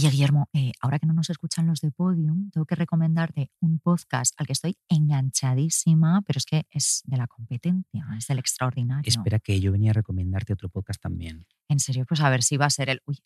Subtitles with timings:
[0.00, 3.80] Oye, Guillermo, eh, ahora que no nos escuchan los de Podium, tengo que recomendarte un
[3.80, 9.06] podcast al que estoy enganchadísima, pero es que es de la competencia, es del extraordinario.
[9.06, 11.44] Espera que yo venía a recomendarte otro podcast también.
[11.68, 13.02] En serio, pues a ver si va a ser el...
[13.04, 13.18] Uy,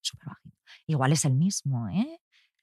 [0.00, 0.58] súper bajito.
[0.88, 2.18] Igual es el mismo, ¿eh?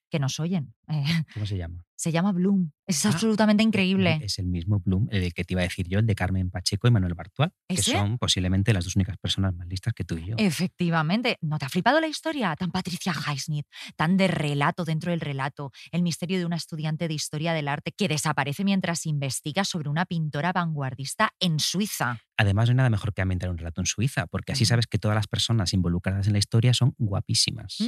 [0.09, 0.73] Que nos oyen.
[0.87, 1.03] Eh,
[1.33, 1.83] ¿Cómo se llama?
[1.95, 2.71] Se llama Bloom.
[2.85, 4.19] Es Ah, absolutamente increíble.
[4.21, 6.87] Es el mismo Bloom, el que te iba a decir yo, el de Carmen Pacheco
[6.87, 10.25] y Manuel Bartual, que son posiblemente las dos únicas personas más listas que tú y
[10.27, 10.35] yo.
[10.37, 11.37] Efectivamente.
[11.41, 12.55] ¿No te ha flipado la historia?
[12.55, 13.65] Tan Patricia Highsmith,
[13.95, 15.71] tan de relato dentro del relato.
[15.91, 20.05] El misterio de una estudiante de historia del arte que desaparece mientras investiga sobre una
[20.05, 22.19] pintora vanguardista en Suiza.
[22.37, 24.67] Además, no hay nada mejor que ambientar un relato en Suiza, porque así Mm.
[24.67, 27.77] sabes que todas las personas involucradas en la historia son guapísimas.
[27.79, 27.85] Mm,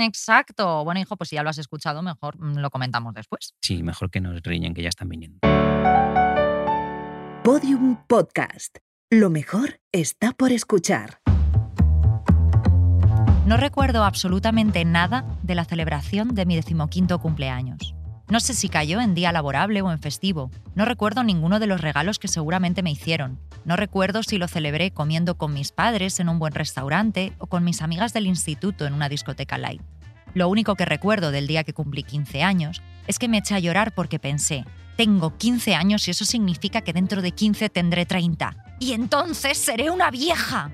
[0.00, 0.84] exacto.
[0.84, 3.54] Bueno, hijo, pues si ya lo has escuchado, mejor mm, lo comentamos después.
[3.60, 5.38] Sí, mejor que nos riñen, que ya están viniendo.
[7.44, 8.78] Podium Podcast.
[9.10, 11.18] Lo mejor está por escuchar.
[13.46, 17.94] No recuerdo absolutamente nada de la celebración de mi decimoquinto cumpleaños.
[18.32, 20.50] No sé si cayó en día laborable o en festivo.
[20.74, 23.38] No recuerdo ninguno de los regalos que seguramente me hicieron.
[23.66, 27.62] No recuerdo si lo celebré comiendo con mis padres en un buen restaurante o con
[27.62, 29.82] mis amigas del instituto en una discoteca light.
[30.32, 33.58] Lo único que recuerdo del día que cumplí 15 años es que me eché a
[33.58, 34.64] llorar porque pensé,
[34.96, 38.56] tengo 15 años y eso significa que dentro de 15 tendré 30.
[38.80, 40.70] Y entonces seré una vieja.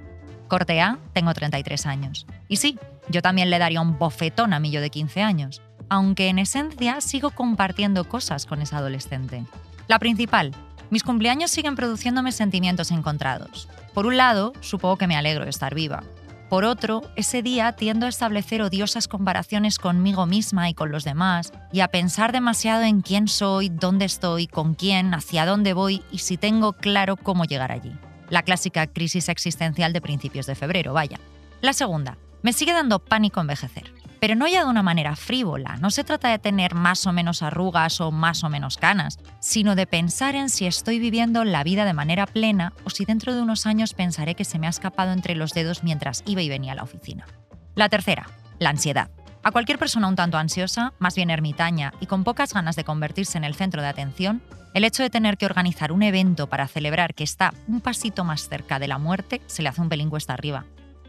[0.46, 2.24] Corte A, tengo 33 años.
[2.46, 6.28] Y sí, yo también le daría un bofetón a mi yo de 15 años, aunque
[6.28, 9.44] en esencia sigo compartiendo cosas con esa adolescente.
[9.86, 10.54] La principal,
[10.90, 13.68] mis cumpleaños siguen produciéndome sentimientos encontrados.
[13.94, 16.02] Por un lado, supongo que me alegro de estar viva.
[16.48, 21.52] Por otro, ese día tiendo a establecer odiosas comparaciones conmigo misma y con los demás,
[21.72, 26.18] y a pensar demasiado en quién soy, dónde estoy, con quién, hacia dónde voy y
[26.18, 27.92] si tengo claro cómo llegar allí.
[28.30, 31.20] La clásica crisis existencial de principios de febrero, vaya.
[31.60, 33.97] La segunda, me sigue dando pánico envejecer.
[34.20, 37.42] Pero no ya de una manera frívola, no se trata de tener más o menos
[37.42, 41.84] arrugas o más o menos canas, sino de pensar en si estoy viviendo la vida
[41.84, 45.12] de manera plena o si dentro de unos años pensaré que se me ha escapado
[45.12, 47.26] entre los dedos mientras iba y venía a la oficina.
[47.74, 48.28] La tercera,
[48.58, 49.10] la ansiedad.
[49.44, 53.38] A cualquier persona un tanto ansiosa, más bien ermitaña y con pocas ganas de convertirse
[53.38, 54.42] en el centro de atención,
[54.74, 58.48] el hecho de tener que organizar un evento para celebrar que está un pasito más
[58.48, 60.64] cerca de la muerte se le hace un pelín cuesta arriba.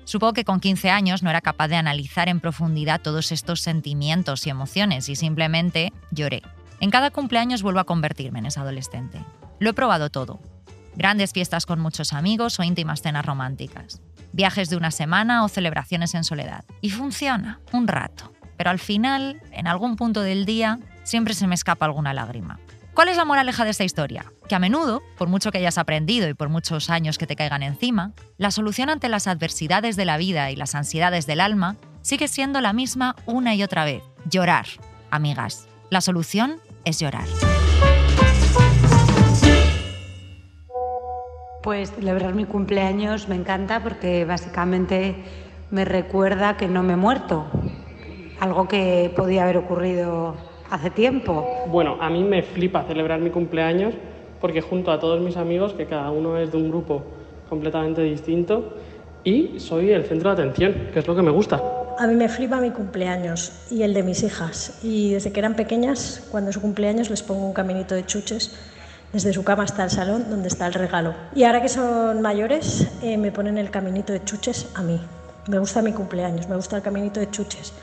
[0.10, 4.48] Supongo que con 15 años no era capaz de analizar en profundidad todos estos sentimientos
[4.48, 6.42] y emociones y simplemente lloré.
[6.80, 9.24] En cada cumpleaños vuelvo a convertirme en esa adolescente.
[9.60, 10.40] Lo he probado todo.
[10.96, 14.02] Grandes fiestas con muchos amigos o íntimas cenas románticas.
[14.34, 16.66] Viajes de una semana o celebraciones en soledad.
[16.82, 18.34] Y funciona, un rato.
[18.58, 22.60] Pero al final, en algún punto del día, siempre se me escapa alguna lágrima.
[23.00, 24.26] ¿Cuál es la moraleja de esta historia?
[24.50, 27.64] Que a menudo, por mucho que hayas aprendido y por muchos años que te caigan
[27.64, 32.28] encima, la solución ante las adversidades de la vida y las ansiedades del alma sigue
[32.28, 34.04] siendo la misma una y otra vez.
[34.30, 34.66] Llorar.
[35.12, 37.24] Amigas, la solución es llorar.
[41.64, 45.24] Pues celebrar mi cumpleaños me encanta porque básicamente
[45.72, 47.50] me recuerda que no me he muerto.
[48.42, 51.46] Algo que podía haber ocurrido hace tiempo.
[51.68, 53.94] Bueno, a mí me flipa celebrar mi cumpleaños
[54.40, 57.04] porque junto a todos mis amigos, que cada uno es de un grupo
[57.50, 58.74] completamente distinto,
[59.24, 61.62] y soy el centro de atención, que es lo que me gusta.
[61.98, 64.80] A mí me flipa mi cumpleaños y el de mis hijas.
[64.82, 68.56] Y desde que eran pequeñas, cuando es su cumpleaños, les pongo un caminito de chuches
[69.12, 71.14] desde su cama hasta el salón donde está el regalo.
[71.36, 75.02] Y ahora que son mayores, eh, me ponen el caminito de chuches a mí.
[75.48, 77.74] Me gusta mi cumpleaños, me gusta el caminito de chuches.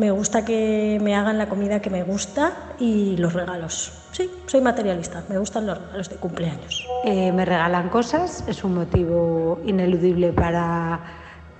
[0.00, 3.92] Me gusta que me hagan la comida que me gusta y los regalos.
[4.12, 6.88] Sí, soy materialista, me gustan los regalos de cumpleaños.
[7.04, 11.00] Eh, me regalan cosas, es un motivo ineludible para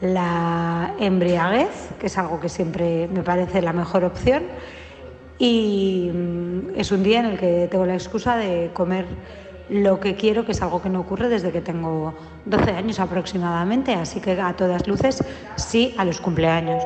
[0.00, 4.44] la embriaguez, que es algo que siempre me parece la mejor opción.
[5.38, 9.04] Y mm, es un día en el que tengo la excusa de comer
[9.68, 12.14] lo que quiero, que es algo que no ocurre desde que tengo
[12.46, 15.22] 12 años aproximadamente, así que a todas luces
[15.56, 16.82] sí a los cumpleaños.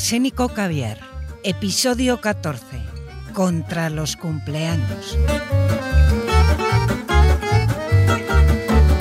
[0.00, 0.98] Arsénico Caviar,
[1.42, 2.66] episodio 14.
[3.32, 5.16] Contra los cumpleaños.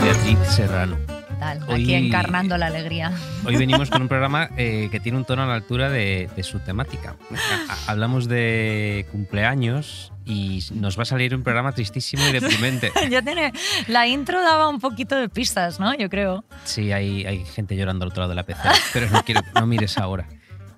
[0.02, 0.96] Beatriz Serrano.
[1.06, 1.60] ¿Qué tal?
[1.68, 3.12] Hoy- Aquí encarnando la alegría.
[3.46, 6.44] Hoy venimos con un programa eh, que tiene un tono a la altura de, de
[6.44, 7.18] su temática.
[7.88, 12.94] Hablamos de cumpleaños y nos va a salir un programa tristísimo y deprimente.
[13.10, 13.52] ya tiene.
[13.90, 15.94] La intro daba un poquito de pistas, ¿no?
[15.94, 16.46] Yo creo.
[16.64, 19.66] Sí, hay, hay gente llorando al otro lado de la pecera, pero no quiero, no
[19.68, 20.26] mires ahora.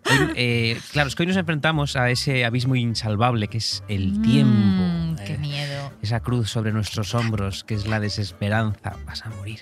[0.09, 4.21] Hoy, eh, claro, es que hoy nos enfrentamos a ese abismo insalvable que es el
[4.21, 4.53] tiempo.
[4.53, 5.91] Mm, qué Eh, miedo.
[6.01, 9.61] esa cruz sobre nuestros hombros, que es la desesperanza, vas a morir.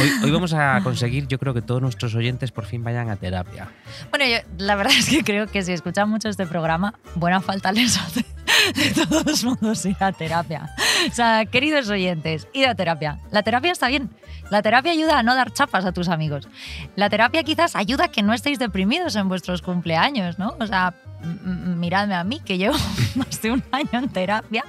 [0.00, 3.16] Hoy, hoy vamos a conseguir, yo creo que todos nuestros oyentes por fin vayan a
[3.16, 3.68] terapia.
[4.10, 7.72] Bueno, yo, la verdad es que creo que si escuchan mucho este programa, buena falta
[7.72, 8.24] les hace
[8.74, 10.70] de todos modos ir a terapia.
[11.10, 13.18] O sea, queridos oyentes, id a terapia.
[13.30, 14.10] La terapia está bien.
[14.50, 16.48] La terapia ayuda a no dar chapas a tus amigos.
[16.96, 20.56] La terapia quizás ayuda a que no estéis deprimidos en vuestros cumpleaños, ¿no?
[20.60, 22.76] O sea, miradme a mí, que llevo
[23.14, 24.64] más de un año en terapia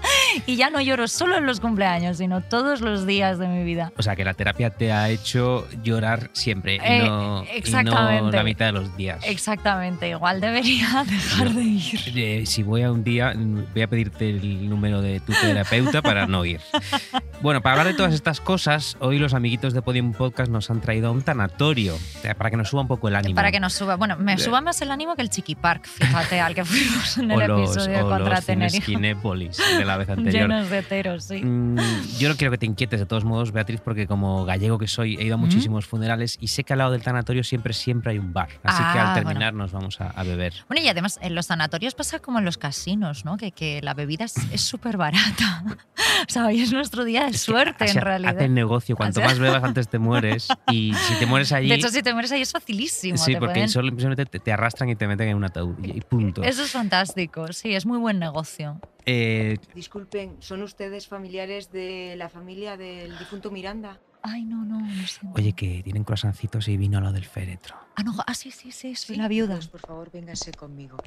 [0.45, 3.91] y ya no lloro solo en los cumpleaños, sino todos los días de mi vida.
[3.97, 8.35] O sea, que la terapia te ha hecho llorar siempre y, eh, no, exactamente.
[8.35, 9.23] la mitad de los días.
[9.25, 11.99] Exactamente, igual debería dejar de ir.
[12.15, 16.27] Eh, si voy a un día, voy a pedirte el número de tu terapeuta para
[16.27, 16.61] no ir.
[17.41, 20.81] Bueno, para hablar de todas estas cosas, hoy los amiguitos de Podium Podcast nos han
[20.81, 21.97] traído a un tanatorio,
[22.37, 23.35] para que nos suba un poco el ánimo.
[23.35, 26.40] Para que nos suba, bueno, me suba más el ánimo que el Chiqui Park, fíjate
[26.45, 28.91] al que fuimos en el episodio o contra los Tenerife.
[28.97, 30.49] de la vez anterior.
[30.49, 31.41] Llenos de heteros, sí.
[31.43, 31.77] Mm,
[32.19, 35.15] yo no quiero que te inquietes de todos modos, Beatriz, porque como gallego que soy,
[35.17, 38.19] he ido a muchísimos funerales y sé que al lado del tanatorio siempre, siempre hay
[38.19, 38.49] un bar.
[38.63, 40.53] Así que al Ah, terminar nos vamos a, a beber.
[40.67, 43.37] Bueno, y además en los sanatorios pasa como en los casinos, ¿no?
[43.37, 45.63] Que, que la bebida es súper barata.
[46.27, 48.35] o sea, hoy es nuestro día de suerte, Así en realidad.
[48.37, 48.95] Hacen negocio.
[48.95, 50.47] Cuanto O sea- más bebas, antes te mueres.
[50.71, 51.69] Y si te mueres allí.
[51.69, 53.17] De hecho, si te mueres ahí es facilísimo.
[53.17, 55.75] sí, te porque pueden- solo simplemente te, te arrastran y te meten en un ataúd.
[55.83, 56.01] Y, y
[56.33, 56.49] punto.
[56.49, 58.79] Eso es fantástico, sí, es muy buen negocio.
[59.05, 63.99] Eh, Disculpen, ¿son ustedes familiares de la familia del difunto Miranda?
[64.23, 65.21] Ay, no, no, no sé.
[65.33, 67.75] oye, que tienen croissancitos y vino a lo del féretro.
[67.95, 69.55] Ah, no, ah, sí, sí, sí, soy la viuda.
[69.55, 70.97] Pues, por favor, véngase conmigo.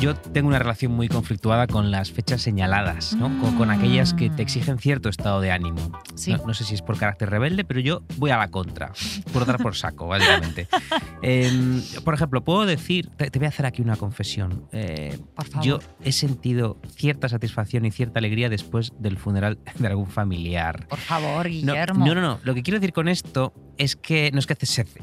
[0.00, 3.28] Yo tengo una relación muy conflictuada con las fechas señaladas, ¿no?
[3.40, 6.00] Con, con aquellas que te exigen cierto estado de ánimo.
[6.14, 6.32] Sí.
[6.32, 8.92] No, no sé si es por carácter rebelde, pero yo voy a la contra,
[9.32, 10.68] por dar por saco, básicamente.
[11.20, 14.66] Em, por ejemplo, puedo decir, te, te voy a hacer aquí una confesión.
[14.70, 15.66] Eh, Por favor.
[15.66, 20.86] yo he sentido cierta satisfacción y cierta alegría después del funeral de algún familiar.
[20.86, 22.06] Por favor, No, Guillermo.
[22.06, 22.40] No, no, no.
[22.44, 24.56] Lo que quiero decir con esto es que no es que,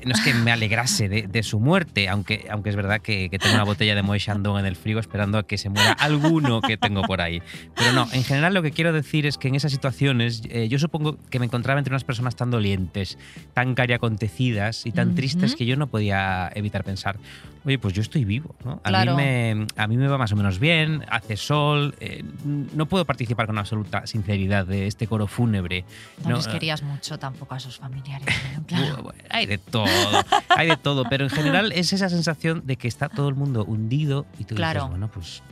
[0.06, 3.38] no es que me alegrase de, de su muerte, aunque, aunque es verdad que, que
[3.38, 6.62] tengo una botella de Moët Chandon en el frigo esperando a que se muera alguno
[6.62, 7.42] que tengo por ahí.
[7.76, 10.78] Pero no, en general lo que quiero decir es que en esas situaciones eh, yo
[10.78, 13.18] supongo que me encontraba entre unas personas tan dolientes,
[13.56, 17.18] tan cariacontecidas y tan tristes que yo no podía evitar pensar,
[17.66, 18.80] oye, pues yo estoy vivo, ¿no?
[18.84, 19.16] A, Claro.
[19.16, 23.06] mí, me, a mí me va más o menos bien, hace sol, eh, no puedo
[23.06, 25.84] participar con absoluta sinceridad de este coro fúnebre.
[26.24, 28.28] No, No, les querías mucho tampoco a sus familiares.
[28.68, 29.04] Claro.
[29.04, 29.86] bueno, Hay de todo,
[30.50, 33.64] hay de todo, pero en general es esa sensación de que está todo el mundo
[33.66, 34.82] hundido y tú Claro.
[34.82, 35.44] dices, bueno, pues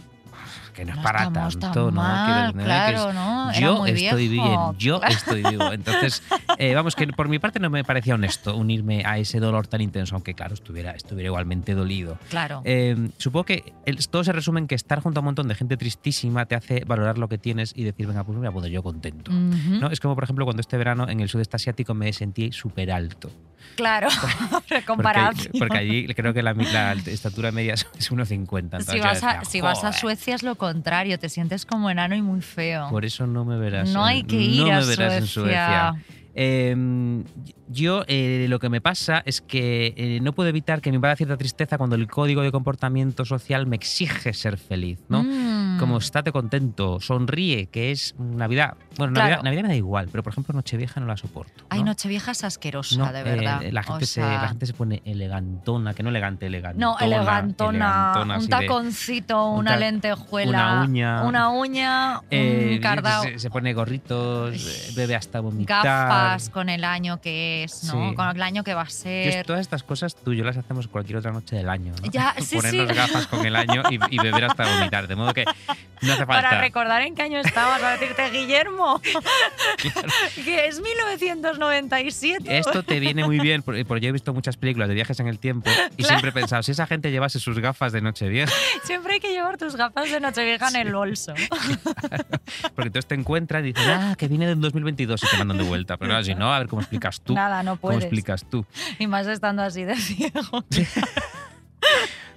[0.73, 2.01] que no es No para estamos tan tanto, ¿no?
[2.01, 3.51] mal, Quiero claro, es- ¿no?
[3.51, 5.15] Era Yo muy estoy viejo, bien, yo claro.
[5.15, 5.71] estoy vivo.
[5.71, 6.23] Entonces,
[6.57, 9.81] eh, vamos, que por mi parte no me parecía honesto unirme a ese dolor tan
[9.81, 12.17] intenso, aunque claro, estuviera, estuviera igualmente dolido.
[12.29, 12.61] Claro.
[12.65, 15.55] Eh, supongo que el- todo se resume en que estar junto a un montón de
[15.55, 18.51] gente tristísima te hace valorar lo que tienes y decir, venga, pues me voy a
[18.51, 19.31] poner yo contento.
[19.31, 19.79] Ujú.
[19.79, 19.89] ¿no?
[19.89, 23.29] Es como, por ejemplo, cuando este verano en el sudeste asiático me sentí súper alto.
[23.75, 24.07] Claro,
[24.51, 25.51] Porque, comparación.
[25.57, 28.59] porque allí creo que la, la estatura media es 1,50.
[28.59, 29.93] entonces si vas, a, si vas a.
[29.93, 32.89] Suecia es lo contrario, te sientes como enano y muy feo.
[32.89, 33.89] Por eso no me verás.
[33.89, 35.93] no en- hay que ir no a me verás en Suecia.
[36.35, 37.23] Eh,
[37.69, 41.15] yo eh, lo que me pasa es que eh, no puedo evitar que me invada
[41.15, 45.23] cierta tristeza cuando el código de comportamiento social me exige ser feliz, ¿no?
[45.23, 45.79] Mm.
[45.79, 48.75] Como estate contento, sonríe, que es Navidad.
[48.97, 49.29] Bueno, Claro.
[49.29, 51.63] Navidad, Navidad me da igual, pero por ejemplo Nochevieja no la soporto.
[51.69, 51.87] Ay, ¿no?
[51.93, 53.61] Nochevieja es asquerosa, No, de eh, verdad.
[53.71, 56.85] la, gente O se, sea, la gente se pone elegantona, que no elegante, elegantona.
[56.85, 61.23] No, elegantona, elegantona, un de- taconcito, un una ta- lentejuela, una uña.
[61.23, 65.83] una uña, eh, un cardao, se, se pone gorritos, bebe hasta vomitar.
[65.83, 68.09] gafas con el año que es, ¿no?
[68.09, 68.15] Sí.
[68.15, 69.45] Con el año que va a ser.
[69.45, 71.93] todas estas cosas tú y yo las hacemos cualquier otra noche del año.
[72.01, 72.11] ¿no?
[72.11, 72.95] Ya, sí, Ponernos sí.
[72.95, 75.07] gafas con el año y, y beber hasta vomitar.
[75.07, 76.49] De modo que no hace falta.
[76.49, 79.01] Para recordar en qué año estabas, a decirte, Guillermo,
[80.35, 82.57] que es 1997.
[82.57, 85.27] Esto te viene muy bien, porque porque yo he visto muchas películas de viajes en
[85.27, 88.51] el tiempo y siempre he pensado, si esa gente llevase sus gafas de Nochevieja,
[88.83, 91.33] Siempre hay que llevar tus gafas de Nochevieja en el bolso.
[92.75, 95.63] porque entonces te encuentran y dicen, ah, que viene del 2022 y te mandan de
[95.63, 95.97] vuelta.
[95.97, 97.33] Pero claro, si no, a ver cómo explicas tú.
[97.33, 98.03] Nada, no ¿Cómo puedes.
[98.03, 98.65] explicas tú?
[98.99, 100.63] Y más estando así de ciego.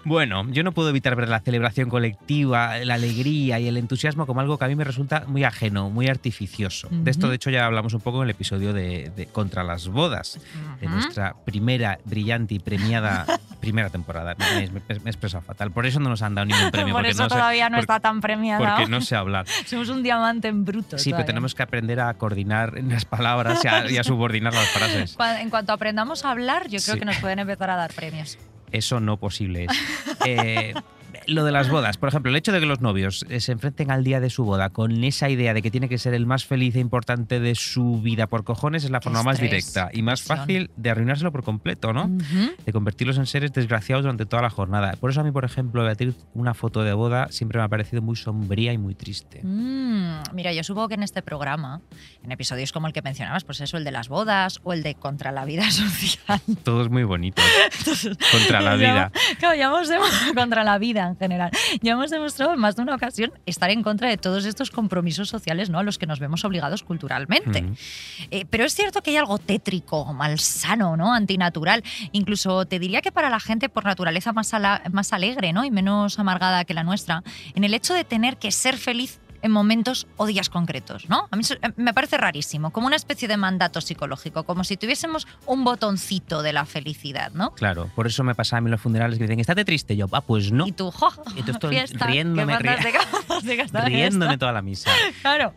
[0.07, 4.41] Bueno, yo no puedo evitar ver la celebración colectiva, la alegría y el entusiasmo como
[4.41, 6.87] algo que a mí me resulta muy ajeno, muy artificioso.
[6.93, 9.89] De esto, de hecho, ya hablamos un poco en el episodio de, de Contra las
[9.89, 10.39] bodas,
[10.81, 13.27] de nuestra primera brillante y premiada
[13.61, 14.37] primera temporada.
[14.39, 15.73] Me, me- me he expresado fatal.
[15.73, 16.95] Por eso no nos han dado ningún premio.
[16.95, 18.77] Por eso no sé- todavía no está tan premiada.
[18.77, 19.47] Porque no sé hablar.
[19.67, 20.99] Somos un diamante en bruto.
[20.99, 24.69] Sí, pero tenemos que aprender a coordinar las palabras y a, y a subordinar las
[24.69, 25.17] frases.
[25.41, 26.99] En cuanto aprendamos a hablar, yo creo Sí.
[27.01, 28.39] que nos pueden empezar a dar premios.
[28.73, 29.73] Eso no posible es.
[30.25, 30.75] Eh,
[31.29, 33.91] lo de las bodas, por ejemplo, el hecho de que los novios eh, se enfrenten
[33.91, 36.45] al día de su boda con esa idea de que tiene que ser el más
[36.45, 40.23] feliz e importante de su vida por cojones es la forma más directa y más
[40.23, 42.09] fácil de arruinárselo por completo, ¿no?
[42.65, 44.93] De convertirlos en seres desgraciados durante toda la jornada.
[45.01, 48.03] Por eso a mí, por ejemplo, Beatriz, una foto de boda siempre me ha parecido
[48.03, 49.41] muy sombría y muy triste.
[49.43, 51.81] Mm, mira, yo supongo que en este programa,
[52.23, 54.95] en episodios como el que mencionabas, pues eso, el de las bodas o el de
[54.95, 56.41] contra la vida social.
[56.63, 57.43] Todo es muy bonito.
[58.33, 59.13] Contra la vida.
[59.39, 60.05] Claro, ya hemos demo-
[60.35, 61.51] contra la vida en general.
[61.83, 65.29] Ya hemos demostrado en más de una ocasión estar en contra de todos estos compromisos
[65.29, 65.79] sociales ¿no?
[65.79, 67.63] a los que nos vemos obligados culturalmente.
[67.63, 67.75] Mm.
[68.31, 71.13] Eh, pero es cierto que hay algo tétrico, malsano, ¿no?
[71.13, 71.83] antinatural.
[72.13, 75.65] Incluso te diría que para la gente por naturaleza más, ala- más alegre ¿no?
[75.65, 77.23] y menos amargada que la nuestra,
[77.55, 81.29] en el hecho de tener que ser feliz en momentos o días concretos, ¿no?
[81.31, 85.27] A mí eh, me parece rarísimo, como una especie de mandato psicológico, como si tuviésemos
[85.47, 87.53] un botoncito de la felicidad, ¿no?
[87.55, 89.95] Claro, por eso me pasa a mí los funerales que dicen, ¿estate triste?
[89.95, 90.67] Y yo, ah, pues no.
[90.67, 91.09] Y tú, ¡jo!
[91.37, 92.77] Y tú estoy fiesta, riéndome, ri-
[93.87, 94.39] Riéndome fiesta.
[94.39, 94.91] toda la misa.
[95.23, 95.53] Claro.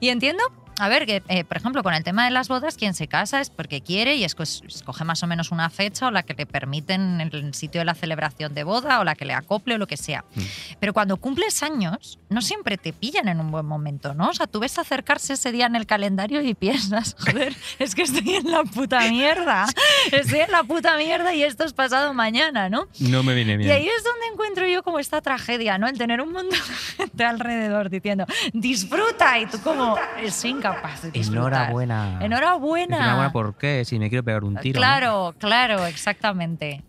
[0.00, 0.42] Y entiendo,
[0.78, 3.40] a ver, que eh, por ejemplo, con el tema de las bodas, quien se casa
[3.40, 6.46] es porque quiere y esco- escoge más o menos una fecha o la que le
[6.46, 9.78] permiten en el sitio de la celebración de boda o la que le acople o
[9.78, 10.24] lo que sea.
[10.34, 10.40] Mm.
[10.80, 14.28] Pero cuando cumples años, no siempre te pillan en un buen momento, ¿no?
[14.28, 18.02] O sea, tú ves acercarse ese día en el calendario y piensas, joder, es que
[18.02, 19.66] estoy en la puta mierda.
[20.12, 22.86] Estoy en la puta mierda y esto es pasado mañana, ¿no?
[23.00, 23.70] No me viene bien.
[23.70, 25.86] Y ahí es donde encuentro yo como esta tragedia, ¿no?
[25.88, 29.96] El tener un montón de gente alrededor diciendo, disfruta, y tú como,
[30.30, 30.54] soy
[31.02, 31.20] de.
[31.20, 32.18] Enhorabuena.
[32.20, 32.96] Enhorabuena.
[32.96, 33.84] Enhorabuena, ¿por qué?
[33.84, 34.78] Si me quiero pegar un tiro.
[34.78, 34.80] ¿no?
[34.80, 36.82] Claro, claro, exactamente.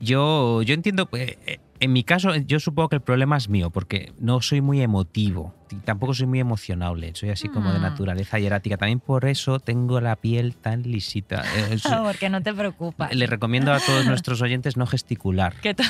[0.00, 3.70] Yo, yo entiendo, eh, eh, en mi caso, yo supongo que el problema es mío,
[3.70, 7.82] porque no soy muy emotivo, tampoco soy muy emocionable, soy así como de Mm.
[7.82, 8.76] naturaleza hierática.
[8.76, 11.42] También por eso tengo la piel tan lisita.
[11.56, 13.14] Eh, es- Porque no te preocupas.
[13.14, 15.54] le recomiendo a todos nuestros oyentes no gesticular.
[15.62, 15.82] Que to-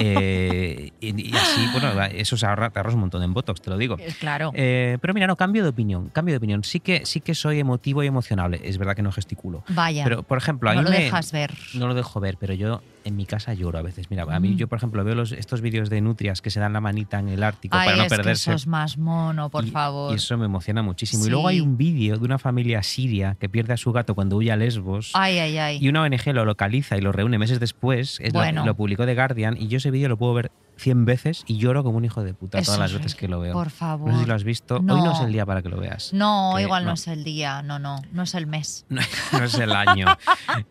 [0.00, 3.70] Eh, y, y así, bueno, eso se ahorra, te ahorras un montón en Botox, te
[3.70, 3.96] lo digo.
[4.20, 4.52] Claro.
[4.54, 6.64] Eh, pero mira, no, cambio de opinión, cambio de opinión.
[6.64, 8.60] Sí que, sí que soy emotivo y emocionable.
[8.64, 9.64] Es verdad que no gesticulo.
[9.68, 10.04] Vaya.
[10.04, 11.52] Pero, por ejemplo, a no mí lo me- dejas ver.
[11.74, 14.10] no lo dejo ver, pero yo en mi casa lloro a veces.
[14.10, 14.56] Mira, a mí Mm.
[14.56, 17.28] yo, por ejemplo, veo los, estos vídeos de nutrias que se dan la manita en
[17.28, 18.52] el Ártico Ay, para no es que perderse.
[18.52, 20.12] sos más mono, por y, favor.
[20.12, 21.26] y eso me emociona muchísimo.
[21.26, 24.36] Y luego hay un vídeo de una familia siria que pierde a su gato cuando
[24.36, 25.10] huye a Lesbos.
[25.14, 25.78] Ay, ay, ay.
[25.80, 28.18] Y una ONG lo localiza y lo reúne meses después.
[28.20, 28.64] Es lo- Bueno.
[28.64, 30.50] lo, publicó The Guardian y yo ese vídeo lo puedo ver
[30.82, 33.28] 100 veces y lloro como un hijo de puta Eso todas las es veces que
[33.28, 33.52] lo veo.
[33.52, 34.08] Por favor.
[34.10, 34.76] No sé si lo has visto.
[34.76, 36.12] Hoy no es el día para que lo veas.
[36.12, 36.90] No, Que igual no.
[36.90, 36.94] no.
[36.94, 38.84] es el día, no, no, no es el mes.
[38.92, 39.00] No,
[39.38, 40.06] no es el año.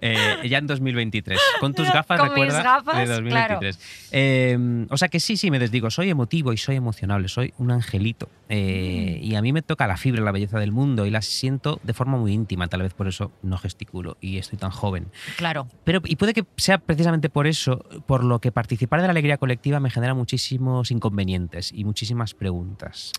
[0.01, 1.39] Eh, ya en 2023.
[1.59, 3.79] Con tus gafas, Con mis recuerda, gafas, de 2023.
[4.11, 5.89] Eh, o sea que sí, sí, me desdigo.
[5.89, 7.27] Soy emotivo y soy emocionable.
[7.27, 8.29] Soy un angelito.
[8.49, 9.23] Eh, Mm.
[9.23, 11.93] Y a mí me toca la fibra, la belleza del mundo y la siento de
[11.93, 12.67] forma muy íntima.
[12.67, 15.07] Tal vez por eso no gesticulo y estoy tan joven.
[15.37, 15.67] Claro.
[15.83, 19.37] Pero, y puede que sea precisamente por eso, por lo que participar de la alegría
[19.37, 23.11] colectiva me genera muchísimos inconvenientes y muchísimas preguntas.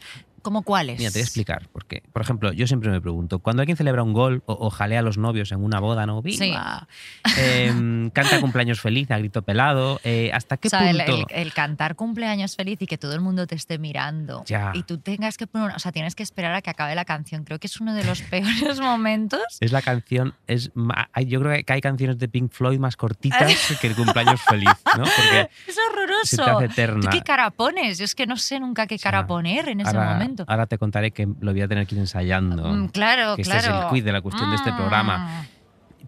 [0.42, 0.99] ¿Cómo cuáles?
[0.99, 1.68] Mira, te voy a explicar.
[1.72, 4.99] Porque, por ejemplo, yo siempre me pregunto, cuando alguien celebra un gol o, o jalea
[5.00, 6.20] a los novios en una boda, ¿no?
[6.22, 6.87] ¡Viva!
[7.37, 10.00] Em, canta cumpleaños feliz a grito pelado.
[10.04, 11.26] eh, ¿Hasta qué o sea, el, punto?
[11.30, 14.44] el- el cantar cumpleaños feliz y que todo el mundo te esté mirando.
[14.46, 14.72] Ya.
[14.75, 17.44] Y tú tengas que poner, o sea, tienes que esperar a que acabe la canción.
[17.44, 19.40] Creo que es uno de los peores momentos.
[19.61, 20.70] Es la canción, es
[21.26, 25.04] yo creo que hay canciones de Pink Floyd más cortitas que el cumpleaños feliz, ¿no?
[25.04, 26.56] Porque Es se te horroroso.
[26.58, 27.00] hace eterna.
[27.02, 27.99] ¿Tú qué cara pones?
[27.99, 30.31] Yo es que no sé nunca qué cara sea, poner en ese ahora, momento.
[30.46, 32.68] Ahora te contaré que lo voy a tener que ir ensayando.
[32.72, 33.58] Mm, claro, que claro.
[33.60, 34.76] este es el quid de la cuestión de este Mm.
[34.76, 35.46] programa.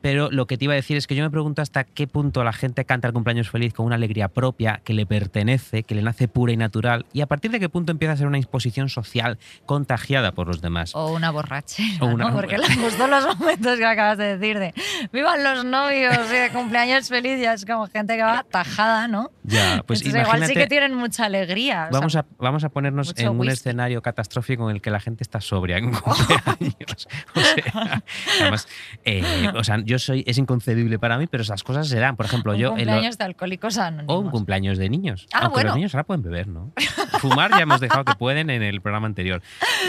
[0.05, 2.45] Pero lo que te iba a decir es que yo me pregunto hasta qué punto
[2.45, 6.03] la gente canta el cumpleaños feliz con una alegría propia que le pertenece, que le
[6.03, 8.91] nace pura y natural, y a partir de qué punto empieza a ser una imposición
[8.91, 10.95] social contagiada por los demás.
[10.95, 12.35] O una borrachera, O una- ¿no?
[12.35, 14.75] Porque le gustó los momentos que acabas de decir de
[15.11, 16.15] ¡Vivan los novios!
[16.31, 19.31] y de cumpleaños feliz, ya es como gente que va tajada, ¿no?
[19.43, 21.87] Ya, pues Entonces, igual sí que tienen mucha alegría.
[21.89, 23.55] o sea, Vamos a, vamos a ponernos en un whisky.
[23.55, 27.09] escenario catastrófico en el que la gente está sobria en cumpleaños.
[27.35, 28.03] O sea,
[28.43, 28.69] además,
[29.07, 32.17] eh, o sea, yo soy, es inconcebible para mí, pero esas cosas se dan.
[32.17, 32.69] Por ejemplo, un yo.
[32.71, 34.15] lo- cumpleaños de alcohólicos anónimos.
[34.15, 35.27] o un cumpleaños de niños.
[35.33, 35.69] Ah, Aunque bueno.
[35.71, 36.73] los niños ahora pueden beber, ¿no?
[37.21, 39.43] Fumar ya hemos dejado que pueden en el programa anterior.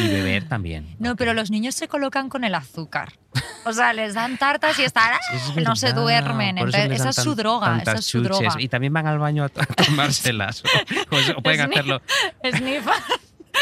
[0.03, 0.95] Y beber también.
[0.99, 3.13] No, pero los niños se colocan con el azúcar.
[3.65, 5.19] O sea, les dan tartas y están, ¡ah!
[5.33, 6.57] Es no se duermen.
[6.57, 7.77] Entonces, esa es su droga.
[7.81, 8.39] Esa es su chuches.
[8.39, 8.55] droga.
[8.61, 10.63] Y también van al baño a, to- a tomárselas.
[11.11, 12.01] o, o- pueden hacerlo.
[12.43, 12.93] Snifan,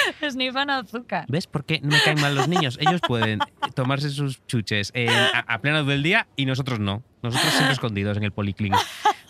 [0.29, 1.25] snifan azúcar.
[1.27, 2.77] ¿Ves por qué no me caen mal los niños?
[2.81, 3.39] Ellos pueden
[3.75, 7.03] tomarse sus chuches en- a, a plena luz del día y nosotros no.
[7.21, 8.73] Nosotros siempre escondidos en el policlín.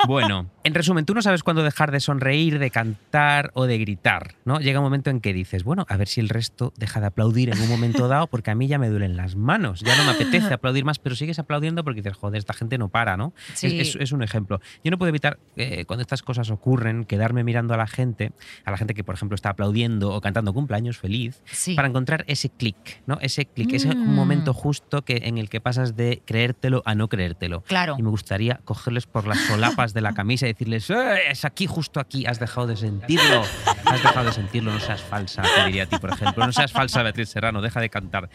[0.07, 4.36] Bueno, en resumen, tú no sabes cuándo dejar de sonreír, de cantar o de gritar,
[4.45, 4.60] ¿no?
[4.60, 7.50] Llega un momento en que dices, bueno, a ver si el resto deja de aplaudir
[7.50, 10.12] en un momento dado porque a mí ya me duelen las manos, ya no me
[10.12, 13.33] apetece aplaudir más, pero sigues aplaudiendo porque dices, joder, esta gente no para, ¿no?
[13.53, 13.67] Sí.
[13.79, 14.60] Es, es- es un ejemplo.
[14.83, 18.31] Yo no puedo evitar, eh, cuando estas cosas ocurren, quedarme mirando a la gente,
[18.65, 21.75] a la gente que, por ejemplo, está aplaudiendo o cantando cumpleaños feliz, Sí.
[21.75, 22.75] para encontrar ese clic,
[23.07, 23.17] ¿no?
[23.22, 24.13] Ese clic, ese Mm.
[24.13, 27.62] momento justo que, en el que pasas de creértelo a no creértelo.
[27.62, 27.95] Claro.
[27.98, 31.67] Y me gustaría cogerles por las solapas de la camisa y decirles, "Eh, es aquí,
[31.67, 33.43] justo aquí, has dejado de sentirlo.
[33.85, 36.45] Has dejado de sentirlo, no seas falsa, te diría a ti, por ejemplo.
[36.45, 38.29] No seas falsa, Beatriz Serrano, deja de cantar.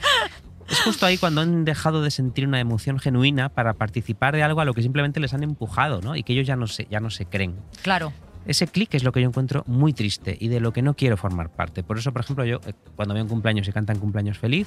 [0.69, 4.61] Es justo ahí cuando han dejado de sentir una emoción genuina para participar de algo
[4.61, 6.15] a lo que simplemente les han empujado, ¿no?
[6.15, 7.57] Y que ellos ya no se, ya no se creen.
[7.83, 8.13] Claro.
[8.49, 11.17] Ese clic es lo que yo encuentro muy triste y de lo que no quiero
[11.17, 11.83] formar parte.
[11.85, 14.67] Por eso, por ejemplo, yo eh, cuando veo un cumpleaños y cantan cumpleaños feliz,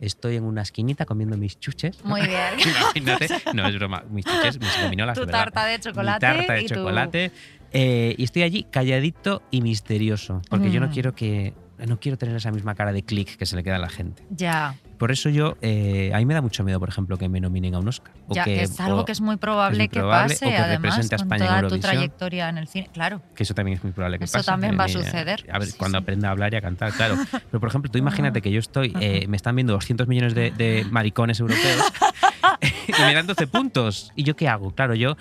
[0.00, 2.04] estoy en una esquinita comiendo mis chuches.
[2.04, 2.54] Muy bien.
[2.96, 6.20] Imagínate, no es broma, mis chuches, mis gominolas, Tu tarta de Mi chocolate.
[6.20, 7.30] tarta de y tu- chocolate.
[7.72, 10.92] eh, y estoy allí calladito y misterioso, porque yo no Mm.
[10.92, 11.54] quiero que
[11.86, 14.22] no quiero tener esa misma cara de clic que se le queda a la gente.
[14.30, 17.40] Ya, Por eso yo, eh, a mí me da mucho miedo, por ejemplo, que me
[17.40, 18.12] nominen a un Oscar.
[18.28, 20.46] O ya, que, que es algo o- que es muy probable muy que probable, pase,
[20.46, 22.88] o que además, represente a con España toda tu trayectoria en el cine.
[22.92, 23.20] Claro.
[23.34, 24.46] que eso también es muy probable que Eso pase.
[24.46, 25.44] también va a Eh, suceder.
[25.50, 26.02] A ver, Sí, cuando sí.
[26.04, 27.16] aprenda a hablar y a cantar, claro.
[27.50, 30.52] Pero, por ejemplo, tú imagínate que yo estoy, eh, me están viendo 200 millones de,
[30.52, 31.82] de maricones europeos
[32.86, 34.12] y me dan 12 puntos.
[34.14, 34.70] ¿Y yo qué hago?
[34.70, 35.16] Claro, yo,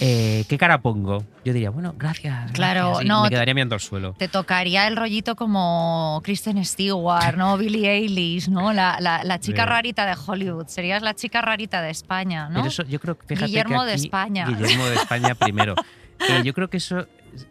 [0.00, 1.22] eh, ¿qué cara pongo?
[1.48, 2.52] Yo diría, bueno, gracias.
[2.52, 4.12] Claro, gracias, no, Me quedaría mirando al suelo.
[4.18, 7.56] Te tocaría el rollito como Kristen Stewart, ¿no?
[7.56, 8.74] Billie Eilish, ¿no?
[8.74, 10.66] La, la- la chica rarita de Hollywood.
[10.66, 12.56] Serías la chica rarita de España, ¿no?
[12.56, 14.46] Pero eso, yo creo que fíjate Guillermo que de aquí- España.
[14.46, 15.74] Guillermo de España primero.
[16.28, 17.06] Eh, yo creo que eso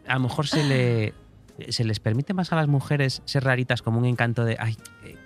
[0.06, 1.14] a lo mejor se le
[1.70, 4.76] se les permite más a las mujeres ser raritas como un encanto de ay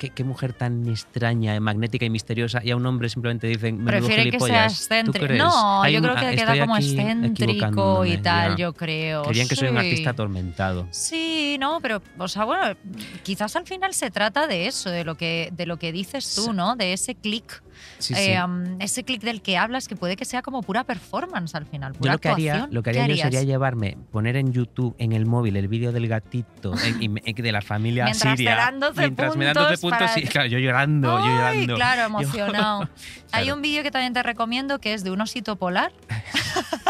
[0.02, 4.06] qué, qué mujer tan extraña, magnética y misteriosa y a un hombre simplemente dicen menudo
[4.09, 4.73] Prefiere que sea gilipollas".
[4.88, 5.35] ¿Tú excéntrico.
[5.35, 8.56] No, yo un- creo que queda como excéntrico y tal, ya.
[8.56, 9.23] yo creo.
[9.23, 9.87] Querían que soy un Sí.
[9.87, 10.88] artista atormentado.
[10.90, 12.75] Sí, no, pero, o sea, bueno,
[13.23, 16.42] quizás al final se trata de eso, de lo que, de lo que dices tú,
[16.47, 16.50] Sí.
[16.52, 16.75] ¿no?
[16.76, 17.62] De ese clic,
[17.98, 18.70] Sí, eh, sí.
[18.80, 22.10] ese clic del que hablas, que puede que sea como pura performance al final, Yo
[22.12, 25.26] lo que haría, lo que ¿Qué haría yo sería llevarme, poner en YouTube, en el
[25.26, 28.57] móvil, el vídeo del gatito en- me- de la familia Mientras siria.
[28.57, 31.30] dan 12 mientras me dan 12 puntos puntos, para- sí, claro, yo llorando, yo Ay,
[31.66, 31.74] llorando.
[31.76, 32.80] claro, Yo- emocionado.
[33.33, 33.57] Hay Claro.
[33.57, 35.92] un vídeo que también te recomiendo que es de un osito polar.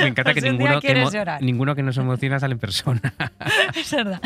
[0.00, 1.42] Me encanta Por que ninguno que, llorar.
[1.42, 3.00] ninguno que nos emociona sale en persona.
[3.74, 4.20] es verdad.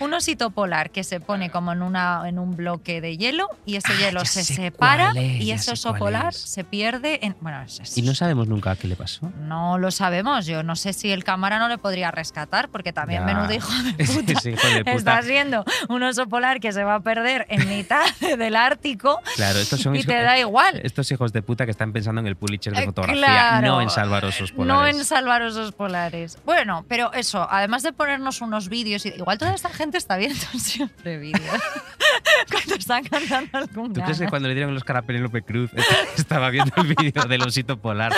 [0.00, 3.76] Un osito polar que se pone como en, una, en un bloque de hielo y
[3.76, 6.36] ese Ah, hielo se separa es, y ese oso polar es.
[6.38, 7.36] se pierde en.
[7.40, 9.30] Bueno, es- Y no sabemos nunca qué le pasó.
[9.40, 10.46] no lo sabemos.
[10.46, 13.34] Yo no sé si el cámara no le podría rescatar, porque también Ya.
[13.34, 14.32] menudo hijo de puta.
[14.32, 14.92] Ese hijo de puta.
[14.92, 18.04] Estás viendo un oso polar que se va a perder en mitad
[18.38, 20.80] del Ártico Claro, estos son y hijos- te da igual.
[20.84, 23.66] Estos hijos de puta que están pensando en el Pulitzer de Eh, fotografía, claro.
[23.66, 24.96] no en salvar osos No polares.
[24.96, 26.38] en salvar osos polares.
[26.44, 30.36] Bueno, pero eso, además de ponernos unos vídeos, y- igual toda esta gente está viendo
[30.58, 31.40] siempre vídeos
[32.50, 35.70] cuando están cantando el ¿Tú crees que cuando le dieron los Oscar a Penélope Cruz
[36.16, 38.12] estaba viendo el vídeo del osito polar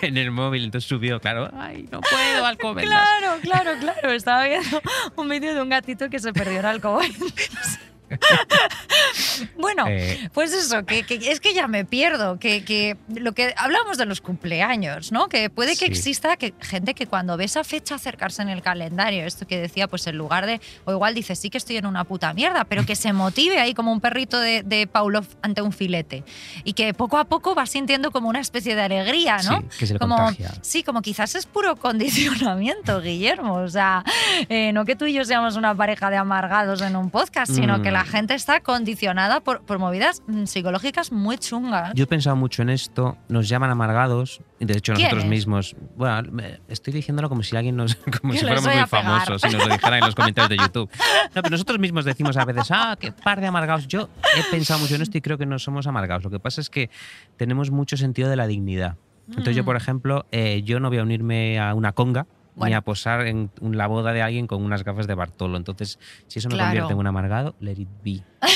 [0.00, 0.64] en el móvil?
[0.64, 3.06] Entonces subió, claro, ay, no puedo, Alcobendas.
[3.20, 4.12] Claro, claro, claro.
[4.12, 4.80] Estaba viendo
[5.16, 7.80] un vídeo de un gatito que se perdió en Alcobendas.
[9.56, 13.54] bueno, Eh, pues eso, que, que es que ya me pierdo, que, que lo que
[13.56, 15.28] hablamos de los cumpleaños, ¿no?
[15.28, 15.84] Que puede que Sí.
[15.86, 19.88] exista que, gente que cuando ve esa fecha acercarse en el calendario, esto que decía,
[19.88, 22.84] pues en lugar de, o igual dice, sí que estoy en una puta mierda, pero
[22.84, 26.24] que se motive ahí como un perrito de, de Pavlov ante un filete
[26.64, 29.60] y que poco a poco va sintiendo como una especie de alegría, ¿no?
[29.70, 30.52] Sí, que se le como, contagia.
[30.62, 33.54] Sí, como quizás es puro condicionamiento, Guillermo.
[33.54, 34.04] O sea,
[34.48, 37.78] eh, no que tú y yo seamos una pareja de amargados en un podcast, sino
[37.78, 37.82] Mm.
[37.82, 41.92] que la gente está condicionada por, por movidas mm, psicológicas muy chungas.
[41.94, 46.42] Yo he pensado mucho en esto, nos llaman amargados, y de hecho nosotros mismos, bueno,
[46.68, 49.98] estoy diciéndolo como si alguien nos, como si fuéramos muy famosos, si nos lo dijeran
[50.00, 50.90] en los comentarios de YouTube.
[51.34, 53.86] No, pero nosotros mismos decimos a veces, ah, qué par de amargados.
[53.88, 56.24] Yo he pensado mucho en esto y creo que no somos amargados.
[56.24, 56.90] Lo que pasa es que
[57.36, 58.96] tenemos mucho sentido de la dignidad.
[59.28, 59.76] Entonces yo, por Mm.
[59.76, 62.26] ejemplo, eh, yo no voy a unirme a una conga.
[62.66, 65.56] Ni a posar en la boda de alguien con unas gafas de Bartolo.
[65.56, 66.68] Entonces, si eso me Claro.
[66.70, 68.22] convierte en un amargado, let it be.
[68.40, 68.48] ¿no?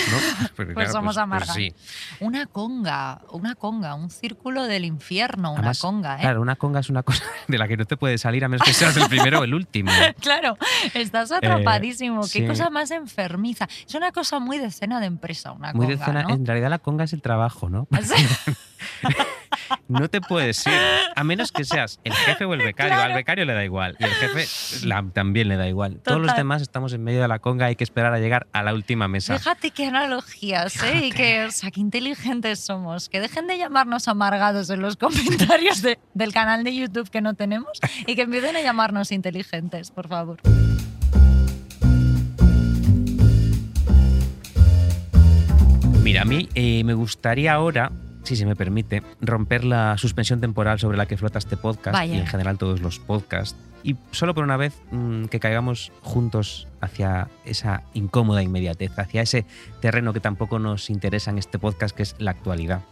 [0.75, 1.55] Pues somos pues amargados.
[1.57, 1.75] sí.
[2.21, 6.21] Una conga, una conga, un círculo del infierno, una Además, conga, ¿eh?
[6.21, 8.65] Claro, una conga es una cosa de la que no te puedes salir a menos
[8.67, 9.91] que seas el primero o el último.
[10.21, 10.57] Claro,
[10.95, 12.21] estás atrapadísimo.
[12.23, 12.47] Qué Eh, sí.
[12.47, 13.69] cosa más enfermiza.
[13.87, 16.35] Es una cosa muy de cena de empresa, una Muy de conga, cena- ¿no?
[16.35, 17.88] En realidad la conga es el trabajo, ¿no?
[18.03, 18.27] Sí.
[19.89, 20.73] No te puedes ir.
[21.15, 22.95] A menos que seas el jefe o el becario.
[22.95, 23.11] Claro.
[23.11, 23.97] Al becario le da igual.
[23.99, 26.01] Y el jefe la- también le da igual.
[26.03, 27.67] Todos los demás estamos en medio de la conga.
[27.67, 29.39] Hay que esperar a llegar a la última mesa.
[29.39, 31.07] Fíjate qué analogías, ¿eh?
[31.07, 33.09] Y que, o sea, qué inteligentes somos.
[33.09, 37.35] Que dejen de llamarnos amargados en los comentarios de- del canal de YouTube que no
[37.35, 40.39] tenemos y que empiecen a llamarnos inteligentes, por favor.
[46.03, 50.79] Mira, a mí eh, me gustaría ahora, si se me permite, romper la suspensión temporal
[50.79, 52.15] sobre la que flota este podcast Vaya.
[52.15, 53.57] y en general todos los podcasts.
[53.85, 59.45] Y solo por una vez mm, que caigamos juntos hacia esa incómoda inmediatez, hacia ese
[59.81, 62.83] terreno que tampoco nos interesa en este podcast, que es la actualidad,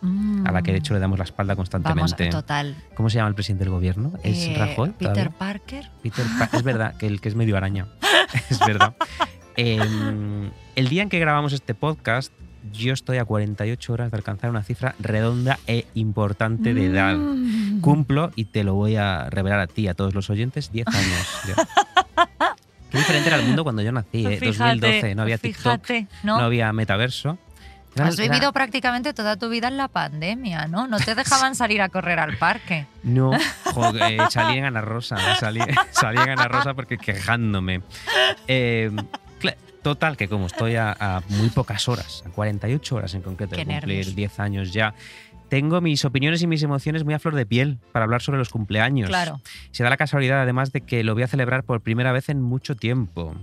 [0.45, 2.27] a la que de hecho le damos la espalda Vamos, constantemente.
[2.31, 2.75] total.
[2.97, 4.14] ¿Cómo se llama el presidente del gobierno?
[4.25, 4.90] ¿Es Eh, Rajoy?
[4.90, 5.38] Peter todavía?
[5.38, 5.90] Parker.
[6.03, 7.87] Peter Pa- es verdad, que el que es medio araña.
[8.51, 8.97] es verdad.
[9.57, 12.33] Em, el día en que grabamos este podcast,
[12.73, 17.16] yo estoy a 48 horas de alcanzar una cifra redonda e importante de edad.
[17.16, 17.81] Mm.
[17.81, 21.29] Cumplo, y te lo voy a revelar a ti, a todos los oyentes, 10 años.
[22.90, 24.37] Qué diferente era el mundo cuando yo nací, ¿eh?
[24.38, 26.38] Fíjate, 2012, no había TikTok, Fíjate, ¿no?
[26.38, 27.38] no había metaverso.
[27.94, 30.87] Era- Has era- vivido prácticamente toda tu vida en la pandemia, ¿no?
[30.88, 32.87] No te dejaban salir a correr al parque.
[33.03, 33.31] No,
[33.75, 35.61] joder, eh, salí en Ana Rosa, salí,
[35.92, 37.83] salí en Ana Rosa porque quejándome.
[38.49, 38.90] Eh,
[39.83, 43.57] total, que como estoy a, a muy pocas horas, a 48 horas en concreto, de
[43.57, 44.14] Qué cumplir nervios.
[44.16, 44.95] 10 años ya,
[45.49, 48.51] tengo mis opiniones y mis emociones muy a flor de piel para hablar sobre los
[48.51, 49.09] cumpleaños.
[49.09, 49.40] Claro.
[49.73, 52.40] Se da la casualidad además de que lo voy a celebrar por primera vez en
[52.40, 53.35] mucho tiempo.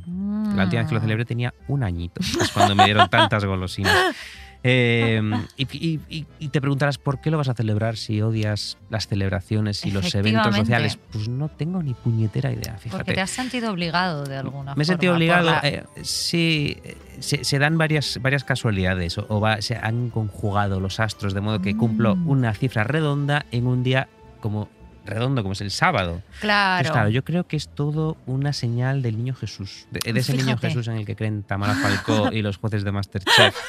[0.55, 1.03] La última vez que lo Mm.
[1.03, 3.93] celebré tenía un añito, es cuando me dieron tantas golosinas.
[4.63, 5.21] Eh,
[5.57, 9.07] y, y- y- y te preguntarás, ¿por qué lo vas a celebrar si odias las
[9.07, 10.97] celebraciones y los eventos sociales?
[11.11, 13.13] Pues no tengo ni puñetera idea, Porque fíjate.
[13.13, 14.75] te has sentido obligado de alguna forma.
[14.75, 15.45] Me he sentido obligado.
[15.51, 20.09] la- eh, sí, eh, se, se dan varias, varias casualidades o, o va- se han
[20.09, 22.29] conjugado los astros de modo que cumplo Mm.
[22.29, 24.07] una cifra redonda en un día
[24.41, 24.69] como
[25.07, 26.21] redondo, como es el sábado.
[26.39, 26.83] Claro.
[26.83, 30.35] Pues claro, yo creo que es todo una señal del niño Jesús, de, de ese
[30.35, 30.57] niño.
[30.57, 33.55] Jesús en el que creen Tamara Falcó y los jueces de Masterchef.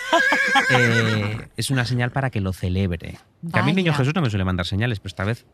[0.71, 3.19] Eh, es una señal para que lo celebre.
[3.53, 3.95] Que a mí el niño.
[3.95, 5.47] Jesús no me suele mandar señales, pero esta vez